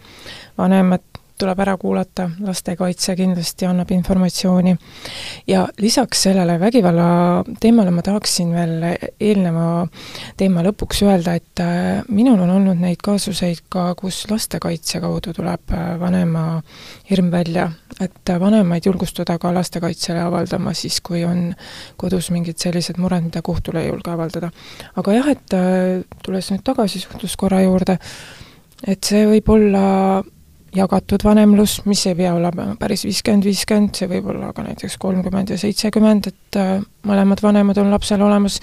[0.59, 1.10] vanemad
[1.41, 4.77] tuleb ära kuulata, lastekaitse kindlasti annab informatsiooni.
[5.47, 8.85] ja lisaks sellele vägivalla teemale ma tahaksin veel
[9.21, 9.87] eelneva
[10.37, 15.75] teema lõpuks öelda, et äh, minul on olnud neid kaasuseid ka, kus lastekaitse kaudu tuleb
[15.75, 16.45] äh, vanema
[17.11, 21.55] hirm välja, et vanemaid julgustada ka lastekaitsele avaldama siis, kui on
[22.01, 24.51] kodus mingid sellised mured, mida kohtule ei julge avaldada.
[24.97, 27.97] aga jah, et äh, tulles nüüd tagasi suhtluskorra juurde,
[28.87, 29.87] et see võib olla
[30.77, 35.55] jagatud vanemlus, mis ei pea olema päris viiskümmend, viiskümmend, see võib olla ka näiteks kolmkümmend
[35.55, 36.75] ja seitsekümmend, et äh,
[37.07, 38.61] mõlemad vanemad on lapsel olemas,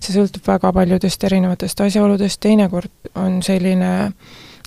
[0.00, 3.90] see sõltub väga paljudest erinevatest asjaoludest, teinekord on selline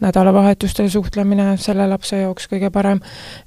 [0.04, 3.00] nädalavahetustel suhtlemine selle lapse jaoks kõige parem,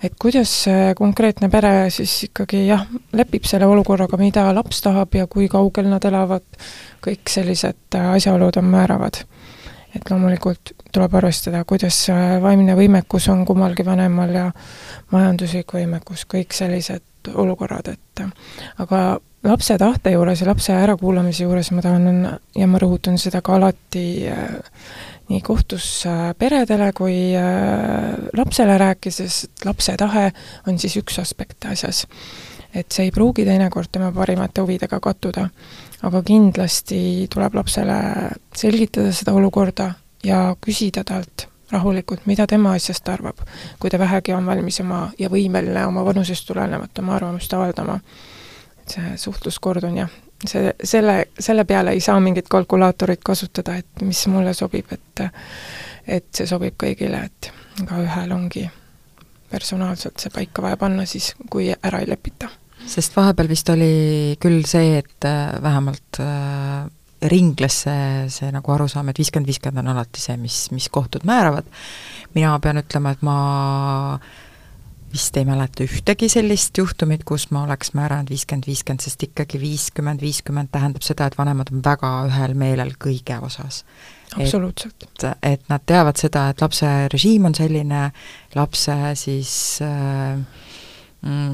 [0.02, 5.26] et kuidas see konkreetne pere siis ikkagi jah, lepib selle olukorraga, mida laps tahab ja
[5.30, 6.46] kui kaugel nad elavad,
[7.04, 9.22] kõik sellised äh, asjaolud on määravad
[9.96, 11.98] et loomulikult tuleb arvestada, kuidas
[12.42, 14.46] vaimne võimekus on kummalgi vanemal ja
[15.12, 18.22] majanduslik võimekus, kõik sellised olukorrad, et
[18.82, 19.00] aga
[19.46, 22.24] lapse tahte juures ja lapse ärakuulamise juures ma tahan
[22.56, 24.56] ja ma rõhutan seda ka alati äh,
[25.30, 30.30] nii kohtus äh, peredele kui äh, lapsele rääkides, et lapse tahe
[30.66, 32.06] on siis üks aspekt asjas.
[32.74, 35.48] et see ei pruugi teinekord tema parimate huvidega kattuda
[36.02, 37.98] aga kindlasti tuleb lapsele
[38.54, 39.92] selgitada seda olukorda
[40.24, 43.40] ja küsida talt rahulikult, mida tema asjast arvab,
[43.80, 48.00] kui ta vähegi on valmis oma ja võimeline oma vanusest tulenevalt oma arvamust avaldama.
[48.82, 50.10] et see suhtluskord on jah,
[50.46, 55.24] see, selle, selle peale ei saa mingit kalkulaatorit kasutada, et mis mulle sobib, et
[56.06, 57.50] et see sobib kõigile, et
[57.82, 58.68] igaühel ongi
[59.50, 62.48] personaalselt see paika vaja panna siis, kui ära ei lepita
[62.86, 66.86] sest vahepeal vist oli küll see, et äh, vähemalt äh,
[67.30, 71.68] ringles see, see nagu arusaam, et viiskümmend, viiskümmend on alati see, mis, mis kohtud määravad,
[72.36, 73.38] mina pean ütlema, et ma
[75.12, 80.20] vist ei mäleta ühtegi sellist juhtumit, kus ma oleks määranud viiskümmend, viiskümmend, sest ikkagi viiskümmend,
[80.20, 83.84] viiskümmend tähendab seda, et vanemad on väga ühel meelel kõige osas.
[84.34, 85.08] absoluutselt.
[85.42, 88.10] et, nad teavad seda, et lapse režiim on selline,
[88.58, 89.52] lapse siis
[89.86, 90.65] äh,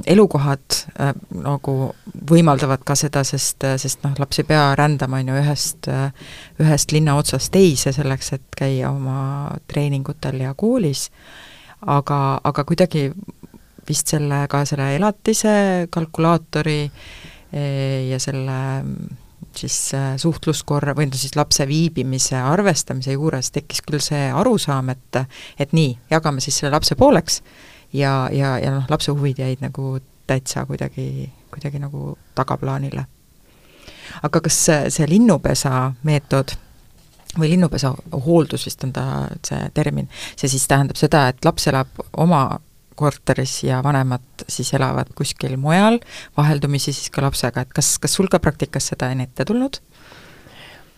[0.06, 1.74] elukohad äh, nagu
[2.30, 5.88] võimaldavad ka seda, sest, sest noh, laps ei pea rändama, on ju, ühest,
[6.60, 11.08] ühest linna otsast teise selleks, et käia oma treeningutel ja koolis,
[11.86, 13.08] aga, aga kuidagi
[13.88, 17.64] vist selle, ka selle elatise kalkulaatori e,
[18.10, 18.58] ja selle
[19.58, 19.90] siis
[20.22, 25.18] suhtluskorra või no siis lapse viibimise arvestamise juures tekkis küll see arusaam, et
[25.60, 27.42] et nii, jagame siis selle lapse pooleks
[27.92, 33.06] ja, ja, ja noh, lapse huvid jäid nagu täitsa kuidagi, kuidagi nagu tagaplaanile.
[34.22, 36.54] aga kas see, linnupesa meetod
[37.38, 37.94] või linnupesa
[38.26, 39.06] hooldus vist on ta
[39.46, 42.60] see termin, see siis tähendab seda, et laps elab oma
[42.94, 45.98] korteris ja vanemad siis elavad kuskil mujal,
[46.36, 49.80] vaheldumisi siis ka lapsega, et kas, kas sul ka praktikas seda on ette tulnud?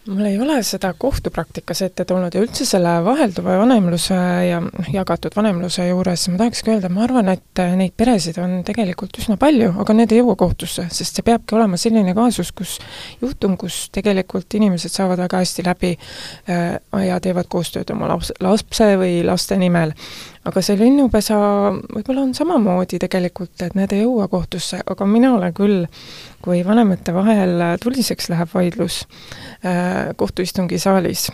[0.07, 4.17] Mul ei ole seda kohtupraktikas ette tulnud ja üldse selle vahelduva vanemluse
[4.49, 4.59] ja
[4.93, 9.71] jagatud vanemluse juures ma tahakski öelda, ma arvan, et neid peresid on tegelikult üsna palju,
[9.81, 12.77] aga need ei jõua kohtusse, sest see peabki olema selline kaasus, kus
[13.23, 18.95] juhtum, kus tegelikult inimesed saavad väga hästi läbi äh, ja teevad koostööd oma laps, lapse
[19.01, 19.97] või laste nimel
[20.45, 21.37] aga see linnupesa
[21.73, 25.85] võib-olla on samamoodi tegelikult, et need ei jõua kohtusse, aga mina olen küll,
[26.45, 29.03] kui vanemate vahel tuliseks läheb vaidlus
[29.65, 31.31] äh, kohtuistungi saalis.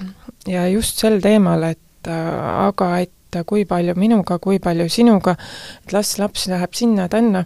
[0.49, 5.37] Ja just sel teemal, et äh, aga et kui palju minuga, kui palju sinuga,
[5.85, 7.45] et las laps läheb sinna-tänna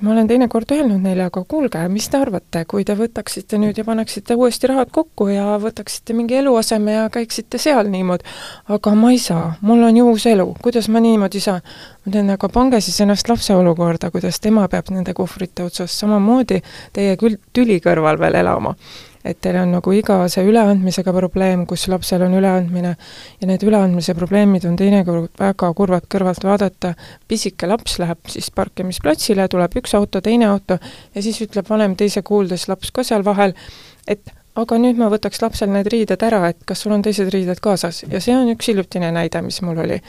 [0.00, 3.84] ma olen teinekord öelnud neile, aga kuulge, mis te arvate, kui te võtaksite nüüd ja
[3.86, 8.26] paneksite uuesti rahad kokku ja võtaksite mingi eluaseme ja käiksite seal niimoodi,
[8.76, 11.64] aga ma ei saa, mul on ju uus elu, kuidas ma niimoodi saan?
[12.04, 16.62] ma ütlen, aga pange siis ennast lapse olukorda, kuidas tema peab nende kohvrite otsas samamoodi
[16.94, 18.76] teie küll tüli kõrval veel elama
[19.26, 22.94] et teil on nagu iga see üleandmisega probleem, kus lapsel on üleandmine
[23.40, 26.94] ja need üleandmise probleemid on teinekord väga kurvad kõrvalt vaadata,
[27.28, 32.22] pisike laps läheb siis parkimisplatsile, tuleb üks auto, teine auto ja siis ütleb vanem teise
[32.26, 33.54] kuuldes, laps ka seal vahel,
[34.06, 37.60] et aga nüüd ma võtaks lapsel need riided ära, et kas sul on teised riided
[37.64, 40.00] kaasas ja see on üks hiljutine näide, mis mul oli.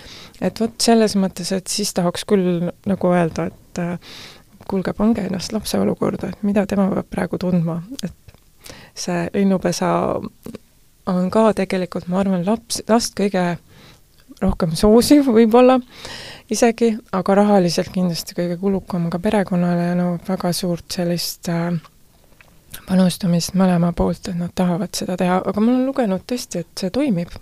[0.42, 3.98] et vot selles mõttes, et siis tahaks küll nagu öelda, et äh,
[4.68, 8.27] kuulge, pange ennast lapse olukorda, et mida tema peab praegu tundma, et
[8.98, 9.90] see linnupesa
[11.08, 13.44] on ka tegelikult, ma arvan, laps, last kõige
[14.42, 15.80] rohkem soosiv võib-olla
[16.54, 21.72] isegi, aga rahaliselt kindlasti kõige kulukam ka perekonnale ja nõuab väga suurt sellist äh,
[22.88, 26.94] panustamist mõlema poolt, et nad tahavad seda teha, aga ma olen lugenud tõesti, et see
[26.94, 27.34] toimib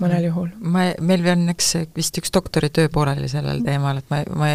[0.00, 0.26] mõnel mm.
[0.28, 0.52] juhul.
[0.60, 4.52] ma, meil on eks vist üks doktoritöö pooleli sellel teemal, et ma, ma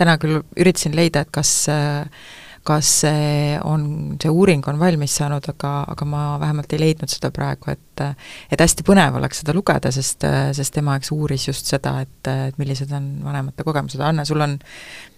[0.00, 2.02] täna küll üritasin leida, et kas äh,
[2.64, 3.86] kas see on,
[4.22, 8.04] see uuring on valmis saanud, aga, aga ma vähemalt ei leidnud seda praegu, et
[8.50, 10.24] et hästi põnev oleks seda lugeda, sest,
[10.56, 14.56] sest tema eks uuris just seda, et, et millised on vanemate kogemused, Anne, sul on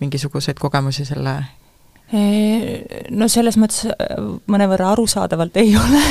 [0.03, 1.39] mingisuguseid kogemusi selle
[2.07, 6.03] No selles mõttes äh, mõnevõrra arusaadavalt ei ole,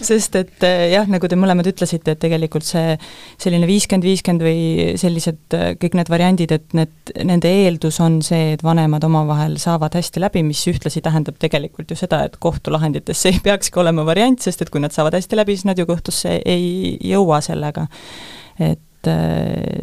[0.00, 2.94] sest et äh, jah, nagu te mõlemad ütlesite, et tegelikult see
[3.36, 6.94] selline viiskümmend, viiskümmend või sellised äh, kõik need variandid, et need,
[7.28, 12.00] nende eeldus on see, et vanemad omavahel saavad hästi läbi, mis ühtlasi tähendab tegelikult ju
[12.00, 15.58] seda, et kohtulahendites see ei peakski olema variant, sest et kui nad saavad hästi läbi,
[15.58, 17.84] siis nad ju kohtusse ei jõua sellega.
[18.62, 19.08] et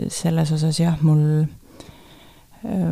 [0.10, 1.44] selles osas jah, mul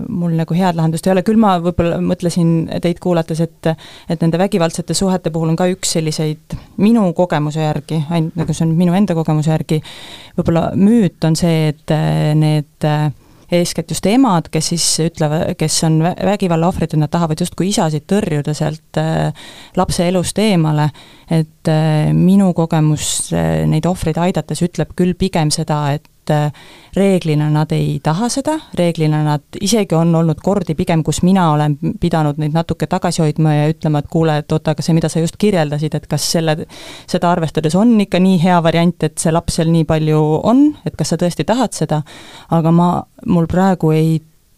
[0.07, 3.71] mul nagu head lahendust ei ole, küll ma võib-olla mõtlesin teid kuulates, et
[4.07, 8.67] et nende vägivaldsete suhete puhul on ka üks selliseid minu kogemuse järgi, ainult nagu see
[8.67, 9.81] on minu enda kogemuse järgi,
[10.37, 11.95] võib-olla müüt on see, et
[12.39, 12.87] need
[13.51, 18.03] eeskätt just emad, kes siis ütlevad, kes on vägivalla ohvrid, et nad tahavad justkui isasid
[18.07, 18.99] tõrjuda sealt
[19.79, 20.89] lapse elust eemale,
[21.31, 21.71] et
[22.15, 23.31] minu kogemus
[23.67, 26.51] neid ohvreid aidates ütleb küll pigem seda, et et äh,
[26.95, 31.77] reeglina nad ei taha seda, reeglina nad, isegi on olnud kordi pigem, kus mina olen
[32.01, 35.21] pidanud neid natuke tagasi hoidma ja ütlema, et kuule, et oota, aga see, mida sa
[35.23, 36.57] just kirjeldasid, et kas selle,
[37.07, 40.97] seda arvestades on ikka nii hea variant, et see laps seal nii palju on, et
[40.97, 42.01] kas sa tõesti tahad seda,
[42.57, 42.89] aga ma,
[43.25, 44.17] mul praegu ei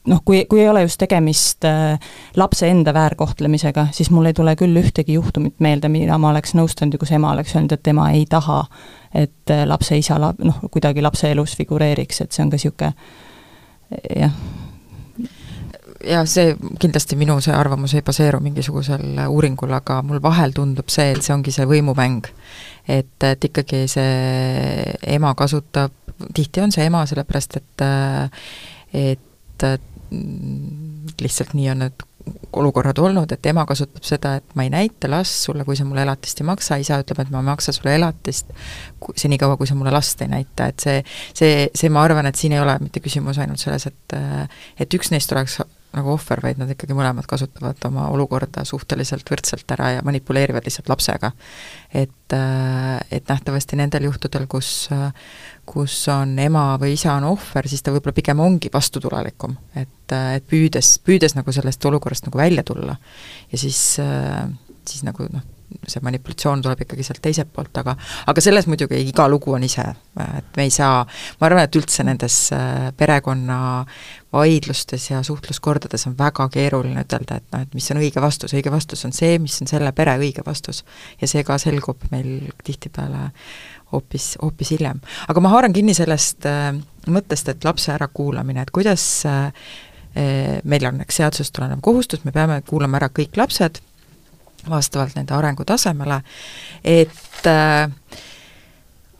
[0.09, 1.99] noh, kui, kui ei ole just tegemist äh,
[2.39, 6.95] lapse enda väärkohtlemisega, siis mul ei tule küll ühtegi juhtumit meelde, mida ma oleks nõustunud
[6.95, 8.63] ja kus ema oleks öelnud, et tema ei taha
[9.13, 12.93] et äh, lapse isa la-, noh, kuidagi lapse elus figureeriks, et see on ka niisugune
[14.15, 14.33] jah.
[16.05, 21.11] ja see, kindlasti minu see arvamus ei baseeru mingisugusel uuringul, aga mul vahel tundub see,
[21.15, 22.29] et see ongi see võimumäng.
[22.87, 25.95] et, et ikkagi see ema kasutab,
[26.33, 27.87] tihti on see ema, sellepärast et
[28.99, 29.67] et
[31.21, 32.08] lihtsalt nii on need
[32.59, 36.03] olukorrad olnud, et ema kasutab seda, et ma ei näita last sulle, kui sa mulle
[36.05, 38.53] elatist ei maksa, isa ütleb, et ma ei maksa sulle elatist
[39.15, 41.01] senikaua, kui sa mulle last ei näita, et see,
[41.33, 44.17] see, see, ma arvan, et siin ei ole mitte küsimus ainult selles, et
[44.79, 45.59] et üks neist oleks
[45.95, 50.89] nagu ohver, vaid nad ikkagi mõlemad kasutavad oma olukorda suhteliselt võrdselt ära ja manipuleerivad lihtsalt
[50.91, 51.31] lapsega.
[51.93, 52.35] et,
[53.11, 54.87] et nähtavasti nendel juhtudel, kus
[55.69, 60.45] kus on ema või isa on ohver, siis ta võib-olla pigem ongi vastutulelikum, et, et
[60.49, 62.95] püüdes, püüdes nagu sellest olukorrast nagu välja tulla.
[63.51, 63.81] ja siis,
[64.89, 65.45] siis nagu noh,
[65.87, 67.95] see manipulatsioon tuleb ikkagi sealt teiselt poolt, aga
[68.29, 69.85] aga selles muidugi iga lugu on ise,
[70.37, 71.03] et me ei saa,
[71.39, 73.59] ma arvan, et üldse nendes äh, perekonna
[74.33, 78.73] vaidlustes ja suhtluskordades on väga keeruline ütelda, et noh, et mis on õige vastus, õige
[78.73, 80.83] vastus on see, mis on selle pere õige vastus.
[81.21, 83.29] ja see ka selgub meil tihtipeale
[83.91, 85.01] hoopis, hoopis hiljem.
[85.27, 86.73] aga ma haaran kinni sellest äh,
[87.09, 89.53] mõttest, et lapse ärakuulamine, et kuidas äh,
[90.63, 93.79] meil on eks seadusest tulenev kohustus, me peame kuulama ära kõik lapsed,
[94.69, 96.21] vastavalt nende arengutasemele,
[96.83, 97.91] et äh,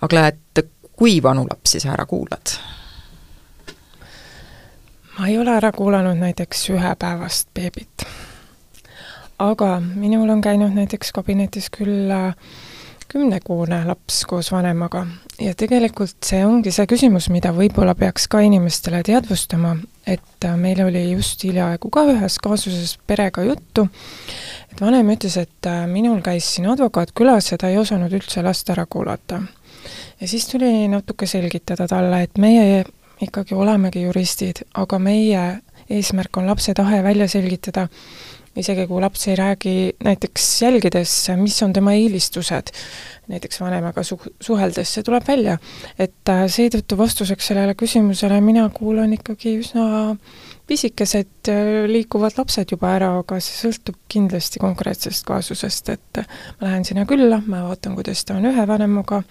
[0.02, 2.56] Agla, et kui vanu lapsi sa ära kuulad?
[5.20, 8.06] ma ei ole ära kuulanud näiteks ühepäevast beebit.
[9.40, 12.12] aga minul on käinud näiteks kabinetis küll
[13.08, 15.06] kümnekuune laps koos vanemaga
[15.42, 19.76] ja tegelikult see ongi see küsimus, mida võib-olla peaks ka inimestele teadvustama,
[20.08, 23.88] et meil oli just hiljaaegu ka ühes kaasuses perega juttu,
[24.80, 28.40] et vanem ütles, et äh, minul käis siin advokaat külas ja ta ei osanud üldse
[28.46, 29.42] last ära kuulata.
[30.22, 32.86] ja siis tuli natuke selgitada talle, et meie
[33.20, 35.44] ikkagi olemegi juristid, aga meie
[35.90, 37.90] eesmärk on lapse tahe välja selgitada
[38.56, 42.72] isegi kui laps ei räägi näiteks jälgides, mis on tema eelistused,
[43.28, 45.58] näiteks vanemaga su-, suheldes, see tuleb välja.
[46.00, 50.16] et äh, seetõttu vastuseks sellele küsimusele mina kuulan ikkagi üsna
[50.70, 56.22] pisikesed äh, liikuvad lapsed juba ära, aga see sõltub kindlasti konkreetsest kaasusest, et
[56.60, 59.24] ma lähen sinna külla, ma vaatan, kuidas ta on ühe vanemaga,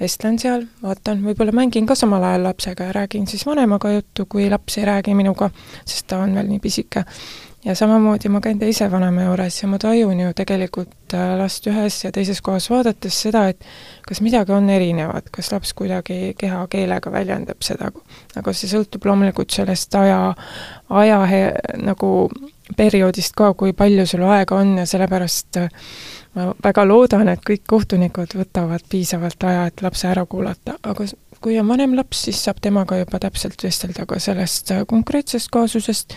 [0.00, 4.50] vestlen seal, vaatan, võib-olla mängin ka samal ajal lapsega ja räägin siis vanemaga juttu, kui
[4.52, 5.50] laps ei räägi minuga,
[5.84, 7.06] sest ta on veel nii pisike
[7.66, 11.98] ja samamoodi ma käin teise vanema juures ja ma tajun ju tegelikult äh, last ühes
[12.04, 13.66] ja teises kohas vaadates seda, et
[14.06, 17.90] kas midagi on erinevat, kas laps kuidagi kehakeelega väljendab seda,
[18.36, 20.20] aga see sõltub loomulikult sellest aja,
[21.02, 21.18] aja
[21.82, 22.12] nagu
[22.76, 25.82] perioodist ka, kui palju sul aega on ja sellepärast äh,
[26.36, 31.06] ma väga loodan, et kõik kohtunikud võtavad piisavalt aja, et lapse ära kuulata, aga
[31.40, 36.16] kui on vanem laps, siis saab temaga juba täpselt vestelda ka sellest äh, konkreetsest kaasusest,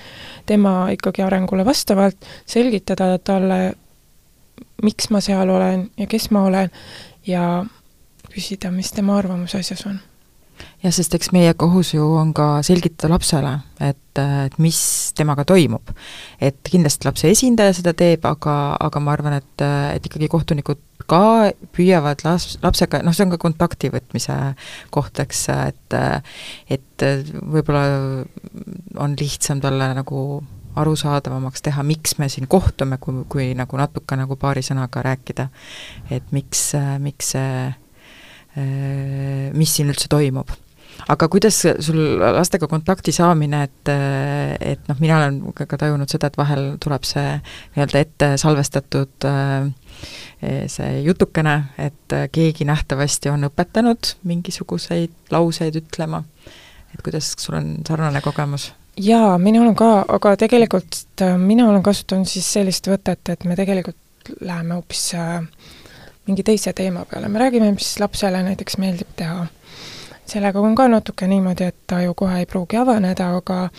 [0.49, 2.17] tema ikkagi arengule vastavalt,
[2.49, 3.59] selgitada talle,
[4.83, 6.71] miks ma seal olen ja kes ma olen
[7.27, 7.65] ja
[8.29, 9.99] küsida, mis tema arvamus asjas on
[10.83, 13.53] jah, sest eks meie kohus ju on ka selgitada lapsele,
[13.83, 14.79] et, et mis
[15.17, 15.93] temaga toimub.
[16.41, 19.65] et kindlasti lapse esindaja seda teeb, aga, aga ma arvan, et,
[19.95, 24.37] et ikkagi kohtunikud ka püüavad las-, lapsega, noh, see on ka kontakti võtmise
[24.93, 25.97] koht, eks, et
[26.77, 27.05] et
[27.55, 27.83] võib-olla
[29.01, 30.23] on lihtsam talle nagu
[30.79, 35.49] arusaadavamaks teha, miks me siin kohtume, kui, kui nagu natuke nagu paari sõnaga rääkida.
[36.11, 36.71] et miks,
[37.03, 37.69] miks see,
[39.55, 40.53] mis siin üldse toimub
[41.09, 43.91] aga kuidas sul lastega kontakti saamine, et,
[44.61, 47.25] et noh, mina olen ka tajunud seda, et vahel tuleb see
[47.75, 49.69] nii-öelda ette salvestatud äh,
[50.71, 56.23] see jutukene, et keegi nähtavasti on õpetanud mingisuguseid lauseid ütlema,
[56.93, 58.71] et kuidas sul on sarnane kogemus?
[58.99, 63.57] jaa, minul on ka, aga tegelikult äh, mina olen kasutanud siis sellist võtet, et me
[63.57, 65.39] tegelikult läheme hoopis äh,
[66.29, 69.47] mingi teise teema peale, me räägime, mis lapsele näiteks meeldib teha
[70.29, 73.69] sellega on ka natuke niimoodi, et ta ju kohe ei pruugi avaneda, aga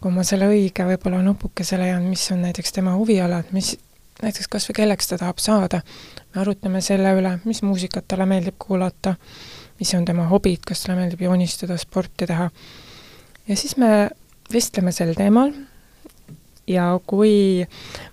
[0.00, 3.74] kui ma selle õige võib-olla nupukese leian, mis on näiteks tema huvialad, mis
[4.22, 5.80] näiteks kas või kelleks ta tahab saada,
[6.34, 9.14] me arutame selle üle, mis muusikat talle meeldib kuulata,
[9.80, 12.50] mis on tema hobid, kas talle meeldib joonistada, sporti teha.
[13.48, 14.10] ja siis me
[14.52, 15.52] vestleme sel teemal
[16.66, 17.66] ja kui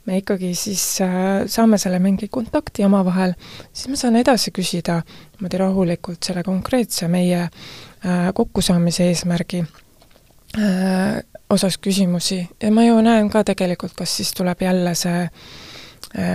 [0.06, 1.14] me ikkagi siis äh,
[1.48, 3.34] saame selle mingi kontakti omavahel,
[3.74, 11.78] siis ma saan edasi küsida niimoodi rahulikult selle konkreetse meie äh, kokkusaamise eesmärgi äh, osas
[11.78, 15.28] küsimusi ja ma ju näen ka tegelikult, kas siis tuleb jälle see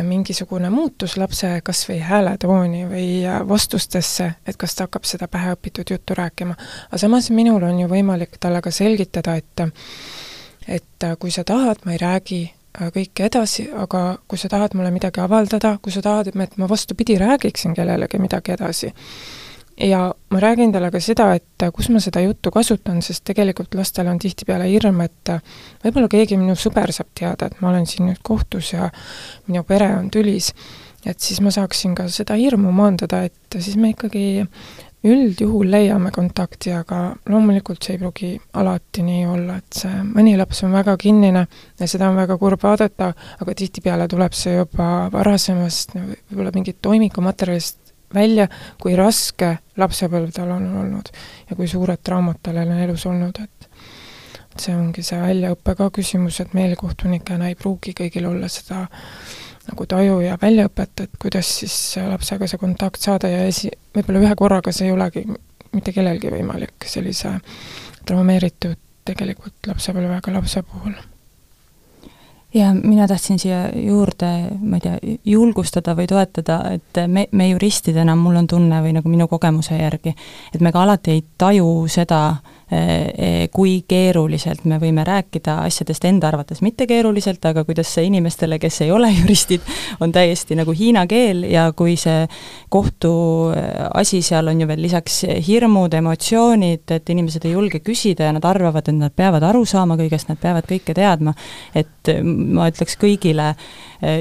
[0.09, 3.09] mingisugune muutus lapse kas või hääletooni või
[3.49, 6.55] vastustesse, et kas ta hakkab seda päheõpitud juttu rääkima.
[6.87, 9.67] aga samas minul on ju võimalik talle ka selgitada, et
[10.69, 14.75] et äh, kui sa tahad, ma ei räägi äh, kõike edasi, aga kui sa tahad
[14.75, 18.93] mulle midagi avaldada, kui sa tahad, et ma vastupidi, räägiksin kellelegi midagi edasi,
[19.81, 23.75] ja ma räägin talle ka seda, et äh, kus ma seda juttu kasutan, sest tegelikult
[23.79, 25.37] lastel on tihtipeale hirm, et
[25.85, 28.91] võib-olla keegi minu sõber saab teada, et ma olen siin nüüd kohtus ja
[29.47, 30.53] minu pere on tülis,
[31.07, 34.43] et siis ma saaksin ka seda hirmu maandada, et siis me ikkagi
[35.07, 37.01] üldjuhul leiame kontakti, aga
[37.31, 38.31] loomulikult see ei pruugi
[38.61, 41.47] alati nii olla, et see mõni laps on väga kinnine
[41.81, 47.95] ja seda on väga kurb vaadata, aga tihtipeale tuleb see juba varasemast võib-olla mingit toimikumaterjalist
[48.15, 48.49] välja,
[48.83, 51.11] kui raske lapsepõlv tal on olnud
[51.51, 56.41] ja kui suured traumad tal on elus olnud, et see ongi see väljaõppe ka küsimus,
[56.41, 58.87] et meil kohtunikena ei pruugi kõigil olla seda
[59.67, 61.77] nagu taju ja väljaõpet, et kuidas siis
[62.09, 65.27] lapsega see kontakt saada ja esi, võib-olla ühe korraga see ei olegi
[65.77, 67.37] mitte kellelgi võimalik sellise
[68.07, 70.95] traumeeritud tegelikult lapsepõlvega lapse puhul.
[72.55, 78.17] ja mina tahtsin siia juurde, ma ei tea, julgustada või toetada, et me, me juristidena,
[78.17, 80.15] mul on tunne või nagu minu kogemuse järgi,
[80.55, 82.39] et me ka alati ei taju seda,
[83.55, 88.81] kui keeruliselt me võime rääkida asjadest enda arvates mitte keeruliselt, aga kuidas see inimestele, kes
[88.83, 89.63] ei ole juristid,
[90.03, 92.25] on täiesti nagu hiina keel ja kui see
[92.75, 98.45] kohtuasi seal on ju veel lisaks hirmud, emotsioonid, et inimesed ei julge küsida ja nad
[98.51, 101.37] arvavad, et nad peavad aru saama kõigest, nad peavad kõike teadma,
[101.75, 103.53] et ma ütleks kõigile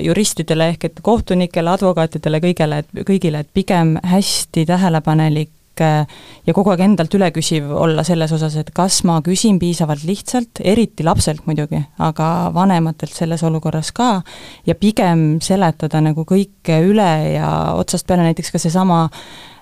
[0.06, 7.14] juristidele ehk et kohtunikele, advokaatidele, kõigele, kõigile, et pigem hästi tähelepanelik ja kogu aeg endalt
[7.18, 12.52] üle küsiv olla selles osas, et kas ma küsin piisavalt lihtsalt, eriti lapselt muidugi, aga
[12.56, 14.22] vanematelt selles olukorras ka,
[14.66, 19.06] ja pigem seletada nagu kõike üle ja otsast peale näiteks ka seesama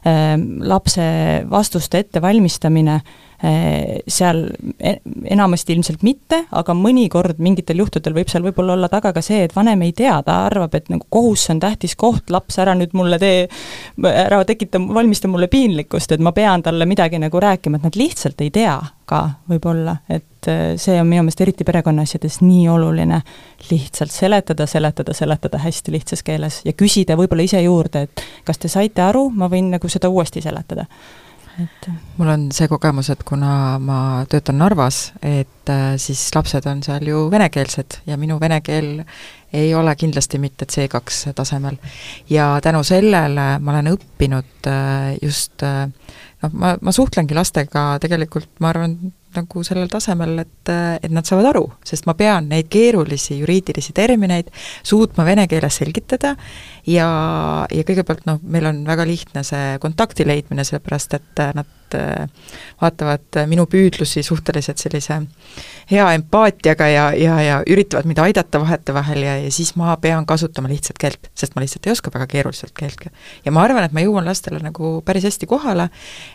[0.05, 1.05] äh, lapse
[1.49, 4.46] vastuste ettevalmistamine äh,, Äh, seal
[4.80, 5.00] e-,
[5.36, 9.56] enamasti ilmselt mitte, aga mõnikord mingitel juhtudel võib seal võib-olla olla taga ka see, et
[9.56, 13.20] vanem ei tea, ta arvab, et nagu kohus on tähtis koht, laps, ära nüüd mulle
[13.20, 13.50] tee,
[14.08, 18.39] ära tekita, valmista mulle piinlikkust, et ma pean talle midagi nagu rääkima, et nad lihtsalt
[18.46, 18.78] ei tea
[19.12, 19.20] ka
[19.52, 23.20] võib-olla, et äh, see on minu meelest eriti perekonnaasjades nii oluline,
[23.68, 28.72] lihtsalt seletada, seletada, seletada hästi lihtsas keeles ja küsida võib-olla ise juurde, et kas te
[28.72, 30.88] saite aru, ma võin nagu seda uuesti seletada
[31.62, 31.88] et
[32.18, 33.97] mul on see kogemus, et kuna ma
[34.30, 39.04] töötan Narvas, et äh, siis lapsed on seal ju venekeelsed ja minu vene keel
[39.54, 41.78] ei ole kindlasti mitte C2 tasemel.
[42.30, 45.89] ja tänu sellele ma olen õppinud äh, just äh,
[46.43, 48.97] noh, ma, ma suhtlengi lastega tegelikult, ma arvan,
[49.34, 54.51] nagu sellel tasemel, et, et nad saavad aru, sest ma pean neid keerulisi juriidilisi termineid
[54.86, 56.36] suutma vene keeles selgitada
[56.88, 57.08] ja,
[57.72, 63.68] ja kõigepealt noh, meil on väga lihtne see kontakti leidmine, sellepärast et nad vaatavad minu
[63.70, 65.20] püüdlusi suhteliselt sellise
[65.92, 70.72] hea empaatiaga ja, ja, ja üritavad mind aidata vahetevahel ja, ja siis ma pean kasutama
[70.72, 73.06] lihtsat keelt, sest ma lihtsalt ei oska väga keeruliselt keelt.
[73.46, 75.90] ja ma arvan, et ma jõuan lastele nagu päris hästi kohale,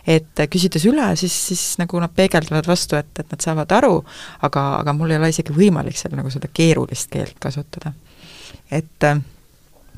[0.07, 3.97] et küsides üle, siis, siis nagu nad peegeldavad vastu, et, et nad saavad aru,
[4.45, 7.93] aga, aga mul ei ole isegi võimalik seal nagu seda keerulist keelt kasutada.
[8.71, 9.19] et äh,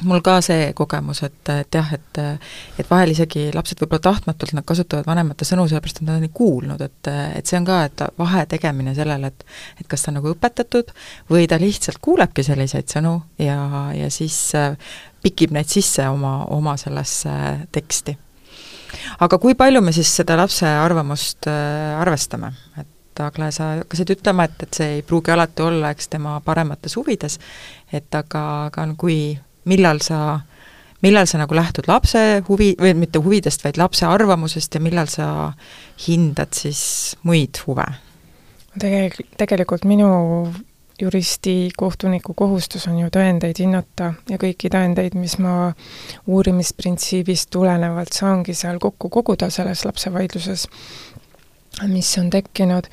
[0.08, 4.66] mul ka see kogemus, et, et jah, et et vahel isegi lapsed võib-olla tahtmatult, nad
[4.68, 8.04] kasutavad vanemate sõnu sellepärast, et nad on nii kuulnud, et et see on ka, et
[8.20, 9.45] vahe tegemine sellele, et
[9.82, 10.91] et kas ta on nagu õpetatud
[11.32, 13.60] või ta lihtsalt kuulebki selliseid sõnu ja,
[13.97, 14.76] ja siis äh,
[15.24, 17.32] pikib neid sisse oma, oma sellesse
[17.72, 18.18] teksti.
[19.20, 22.88] aga kui palju me siis seda lapse arvamust äh, arvestame, et
[23.22, 27.38] Agle, sa hakkasid ütlema, et, et see ei pruugi alati olla, eks, tema paremates huvides,
[27.93, 29.36] et aga, aga kui
[29.70, 30.39] millal sa,
[31.01, 35.28] millal sa nagu lähtud lapse huvi, või mitte huvidest, vaid lapse arvamusest ja millal sa
[36.07, 37.88] hindad siis muid huve?
[38.80, 40.12] Tegel-, tegelikult minu
[41.01, 45.72] juristi, kohtuniku kohustus on ju tõendeid hinnata ja kõiki tõendeid, mis ma
[46.30, 50.68] uurimisprintsiibist tulenevalt saangi seal kokku koguda selles lapsevaidluses,
[51.89, 52.89] mis on tekkinud,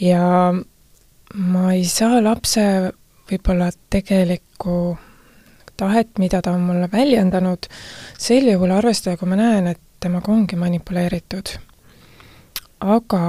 [0.00, 0.52] ja
[1.34, 2.64] ma ei saa lapse
[3.30, 4.94] võib-olla tegelikku
[5.76, 7.68] tahet, mida ta on mulle väljendanud,
[8.18, 11.56] sel juhul arvestada, kui ma näen, et temaga ongi manipuleeritud.
[12.84, 13.20] aga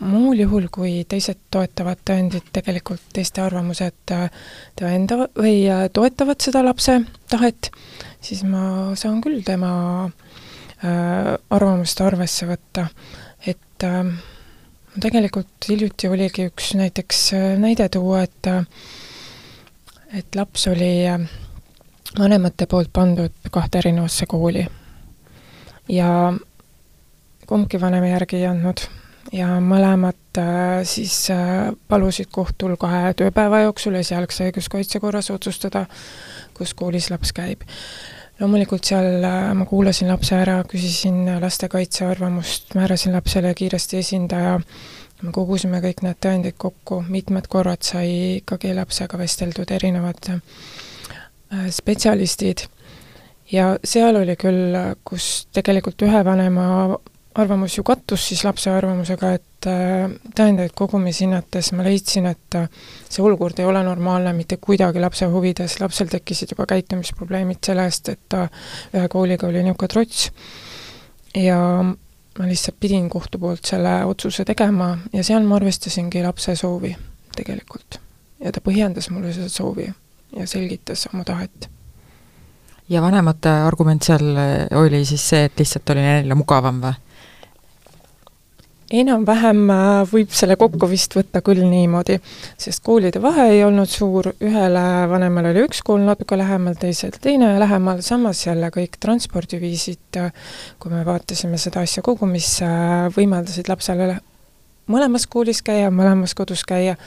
[0.00, 4.12] muul juhul, kui teised toetavad tõendid, tegelikult teiste arvamused
[4.78, 7.70] tõendavad või toetavad seda lapse tahet,
[8.22, 9.72] siis ma saan küll tema
[10.04, 12.86] äh, arvamust arvesse võtta,
[13.46, 14.12] et äh,
[15.00, 18.52] tegelikult hiljuti oligi üks näiteks äh, näide tuua, et
[20.14, 21.26] et laps oli äh,
[22.18, 24.66] vanemate poolt pandud kahte erinevasse kooli.
[25.88, 26.32] ja
[27.46, 28.86] kumbki vanem järgi ei andnud
[29.32, 35.86] ja mõlemad äh, siis äh, palusid kohtul kahe tööpäeva jooksul esialgse õiguskaitse korras otsustada,
[36.56, 37.64] kus koolis laps käib.
[38.40, 44.58] loomulikult seal äh, ma kuulasin lapse ära, küsisin lastekaitse arvamust, määrasin lapsele kiiresti esindaja,
[45.22, 50.32] me kogusime kõik need tõendid kokku, mitmed korrad sai ikkagi lapsega vesteldud erinevad
[51.70, 52.66] spetsialistid.
[53.52, 56.96] Ja seal oli küll, kus tegelikult ühe vanema
[57.34, 62.68] arvamus ju kattus siis lapse arvamusega, et äh, tõendeid kogumis hinnates ma leidsin, et äh,
[63.08, 68.22] see olukord ei ole normaalne mitte kuidagi lapse huvides, lapsel tekkisid juba käitumisprobleemid sellest, et
[68.28, 68.46] ta
[68.94, 70.28] ühe kooliga oli niisugune trots.
[71.34, 71.58] Ja
[72.38, 76.94] ma lihtsalt pidin kohtu poolt selle otsuse tegema ja seal ma arvestasingi lapse soovi
[77.34, 78.00] tegelikult.
[78.44, 79.88] ja ta põhjendas mulle seda soovi
[80.36, 81.70] ja selgitas oma tahet.
[82.88, 84.36] ja vanemate argument seal
[84.76, 86.94] oli siis see, et lihtsalt oli neile mugavam või?
[88.92, 92.18] enam-vähem äh, võib selle kokku vist võtta küll niimoodi,
[92.60, 97.54] sest koolide vahe ei olnud suur, ühele vanemale oli üks kool natuke lähemal, teisele teine
[97.60, 103.70] lähemal, samas jälle kõik transpordiviisid, äh, kui me vaatasime seda asja kogu, mis äh, võimaldasid
[103.72, 104.20] lapsele
[104.90, 106.98] mõlemas koolis käia, mõlemas kodus käia,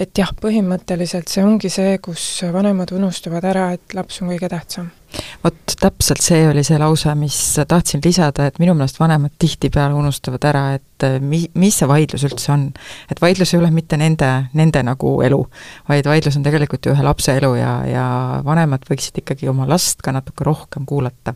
[0.00, 4.88] et jah, põhimõtteliselt see ongi see, kus vanemad unustavad ära, et laps on kõige tähtsam
[5.44, 7.36] vot täpselt see oli see lause, mis
[7.68, 12.24] tahtsin lisada, et minu meelest vanemad tihtipeale unustavad ära, et äh, mi-, mis see vaidlus
[12.28, 12.66] üldse on.
[13.10, 15.40] et vaidlus ei ole mitte nende, nende nagu elu,
[15.88, 18.06] vaid vaidlus on tegelikult ju ühe lapse elu ja, ja
[18.46, 21.34] vanemad võiksid ikkagi oma last ka natuke rohkem kuulata.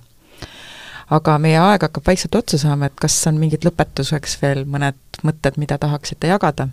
[1.10, 5.58] aga meie aeg hakkab vaikselt otsa saama, et kas on mingid lõpetuseks veel mõned mõtted,
[5.60, 6.68] mida tahaksite jagada?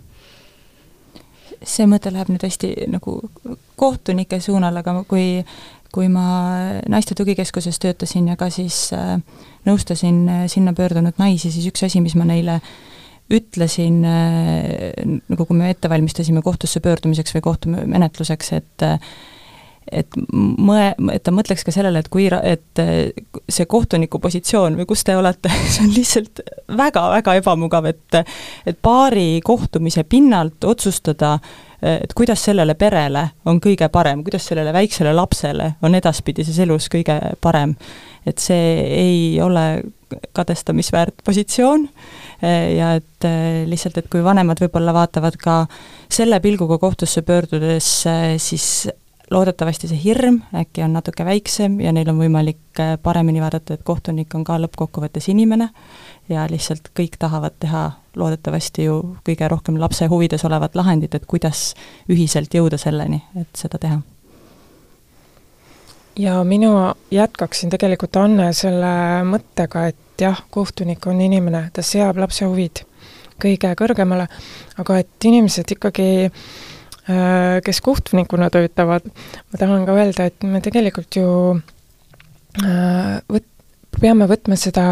[1.68, 3.18] See mõte läheb nüüd hästi nagu
[3.80, 5.42] kohtunike suunal, aga kui
[5.92, 6.24] kui ma
[6.88, 9.18] naiste tugikeskuses töötasin ja ka siis äh,
[9.68, 12.58] nõustasin äh, sinna pöördunud naisi, siis üks asi, mis ma neile
[13.32, 18.86] ütlesin, äh, nagu kui me ette valmistasime kohtusse pöördumiseks või kohtumenetluseks, et
[19.90, 22.82] et mõe, et ta mõtleks ka sellele, et kui, et
[23.48, 26.44] see kohtuniku positsioon või kus te olete, see on lihtsalt
[26.78, 28.22] väga-väga ebamugav, et
[28.66, 34.72] et paari kohtumise pinnalt otsustada äh, et kuidas sellele perele on kõige parem, kuidas sellele
[34.74, 37.74] väiksele lapsele on edaspidises elus kõige parem.
[38.26, 39.82] et see ei ole
[40.32, 41.88] kadestamisväärt positsioon
[42.76, 43.26] ja et
[43.66, 45.56] lihtsalt, et kui vanemad võib-olla vaatavad ka
[46.10, 47.88] selle pilguga kohtusse pöördudes,
[48.38, 48.66] siis
[49.32, 53.84] loodetavasti see hirm äkki on natuke väiksem ja neil on võimalik eh, paremini vaadata, et
[53.86, 55.68] kohtunik on ka lõppkokkuvõttes inimene
[56.28, 57.84] ja lihtsalt kõik tahavad teha
[58.16, 61.72] loodetavasti ju kõige rohkem lapse huvides olevat lahendit, et kuidas
[62.10, 64.00] ühiselt jõuda selleni, et seda teha.
[66.18, 66.72] ja minu
[67.10, 72.84] jätkaksin tegelikult Anne selle mõttega, et jah, kohtunik on inimene, ta seab lapse huvid
[73.42, 74.28] kõige kõrgemale,
[74.78, 76.44] aga et inimesed ikkagi äh,
[77.06, 79.06] kes kohtunikuna töötavad,
[79.50, 81.28] ma tahan ka öelda, et me tegelikult ju
[82.62, 83.48] äh, võt-,
[84.00, 84.84] peame võtma seda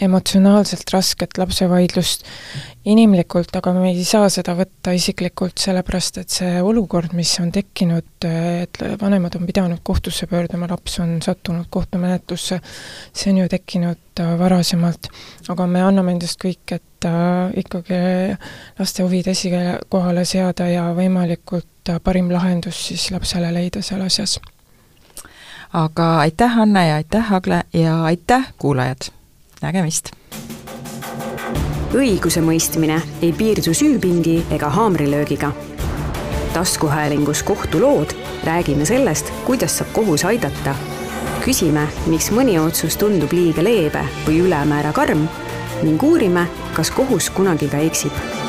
[0.00, 2.26] emotsionaalselt rasket lapsevaidlust
[2.86, 8.26] inimlikult, aga me ei saa seda võtta isiklikult, sellepärast et see olukord, mis on tekkinud,
[8.28, 12.60] et vanemad on pidanud kohtusse pöörduma, laps on sattunud kohtumenetlusse,
[13.12, 15.10] see on ju tekkinud varasemalt.
[15.48, 16.95] aga me anname endast kõik, et
[17.56, 18.00] ikkagi
[18.78, 24.38] laste huvid esikohale seada ja võimalikult parim lahendus siis lapsele leida seal asjas
[25.72, 29.10] aga aitäh, Anne ja aitäh, Agle ja aitäh, kuulajad!
[29.62, 30.10] nägemist!
[31.96, 35.52] õigusemõistmine ei piirdu süüpingi ega haamrilöögiga.
[36.52, 38.12] taskuhäälingus Kohtulood
[38.44, 40.74] räägime sellest, kuidas saab kohus aidata.
[41.44, 45.28] küsime, miks mõni otsus tundub liiga leebe või ülemäära karm
[45.82, 46.46] ning uurime,
[46.76, 48.45] kas kohus kunagi ka eksib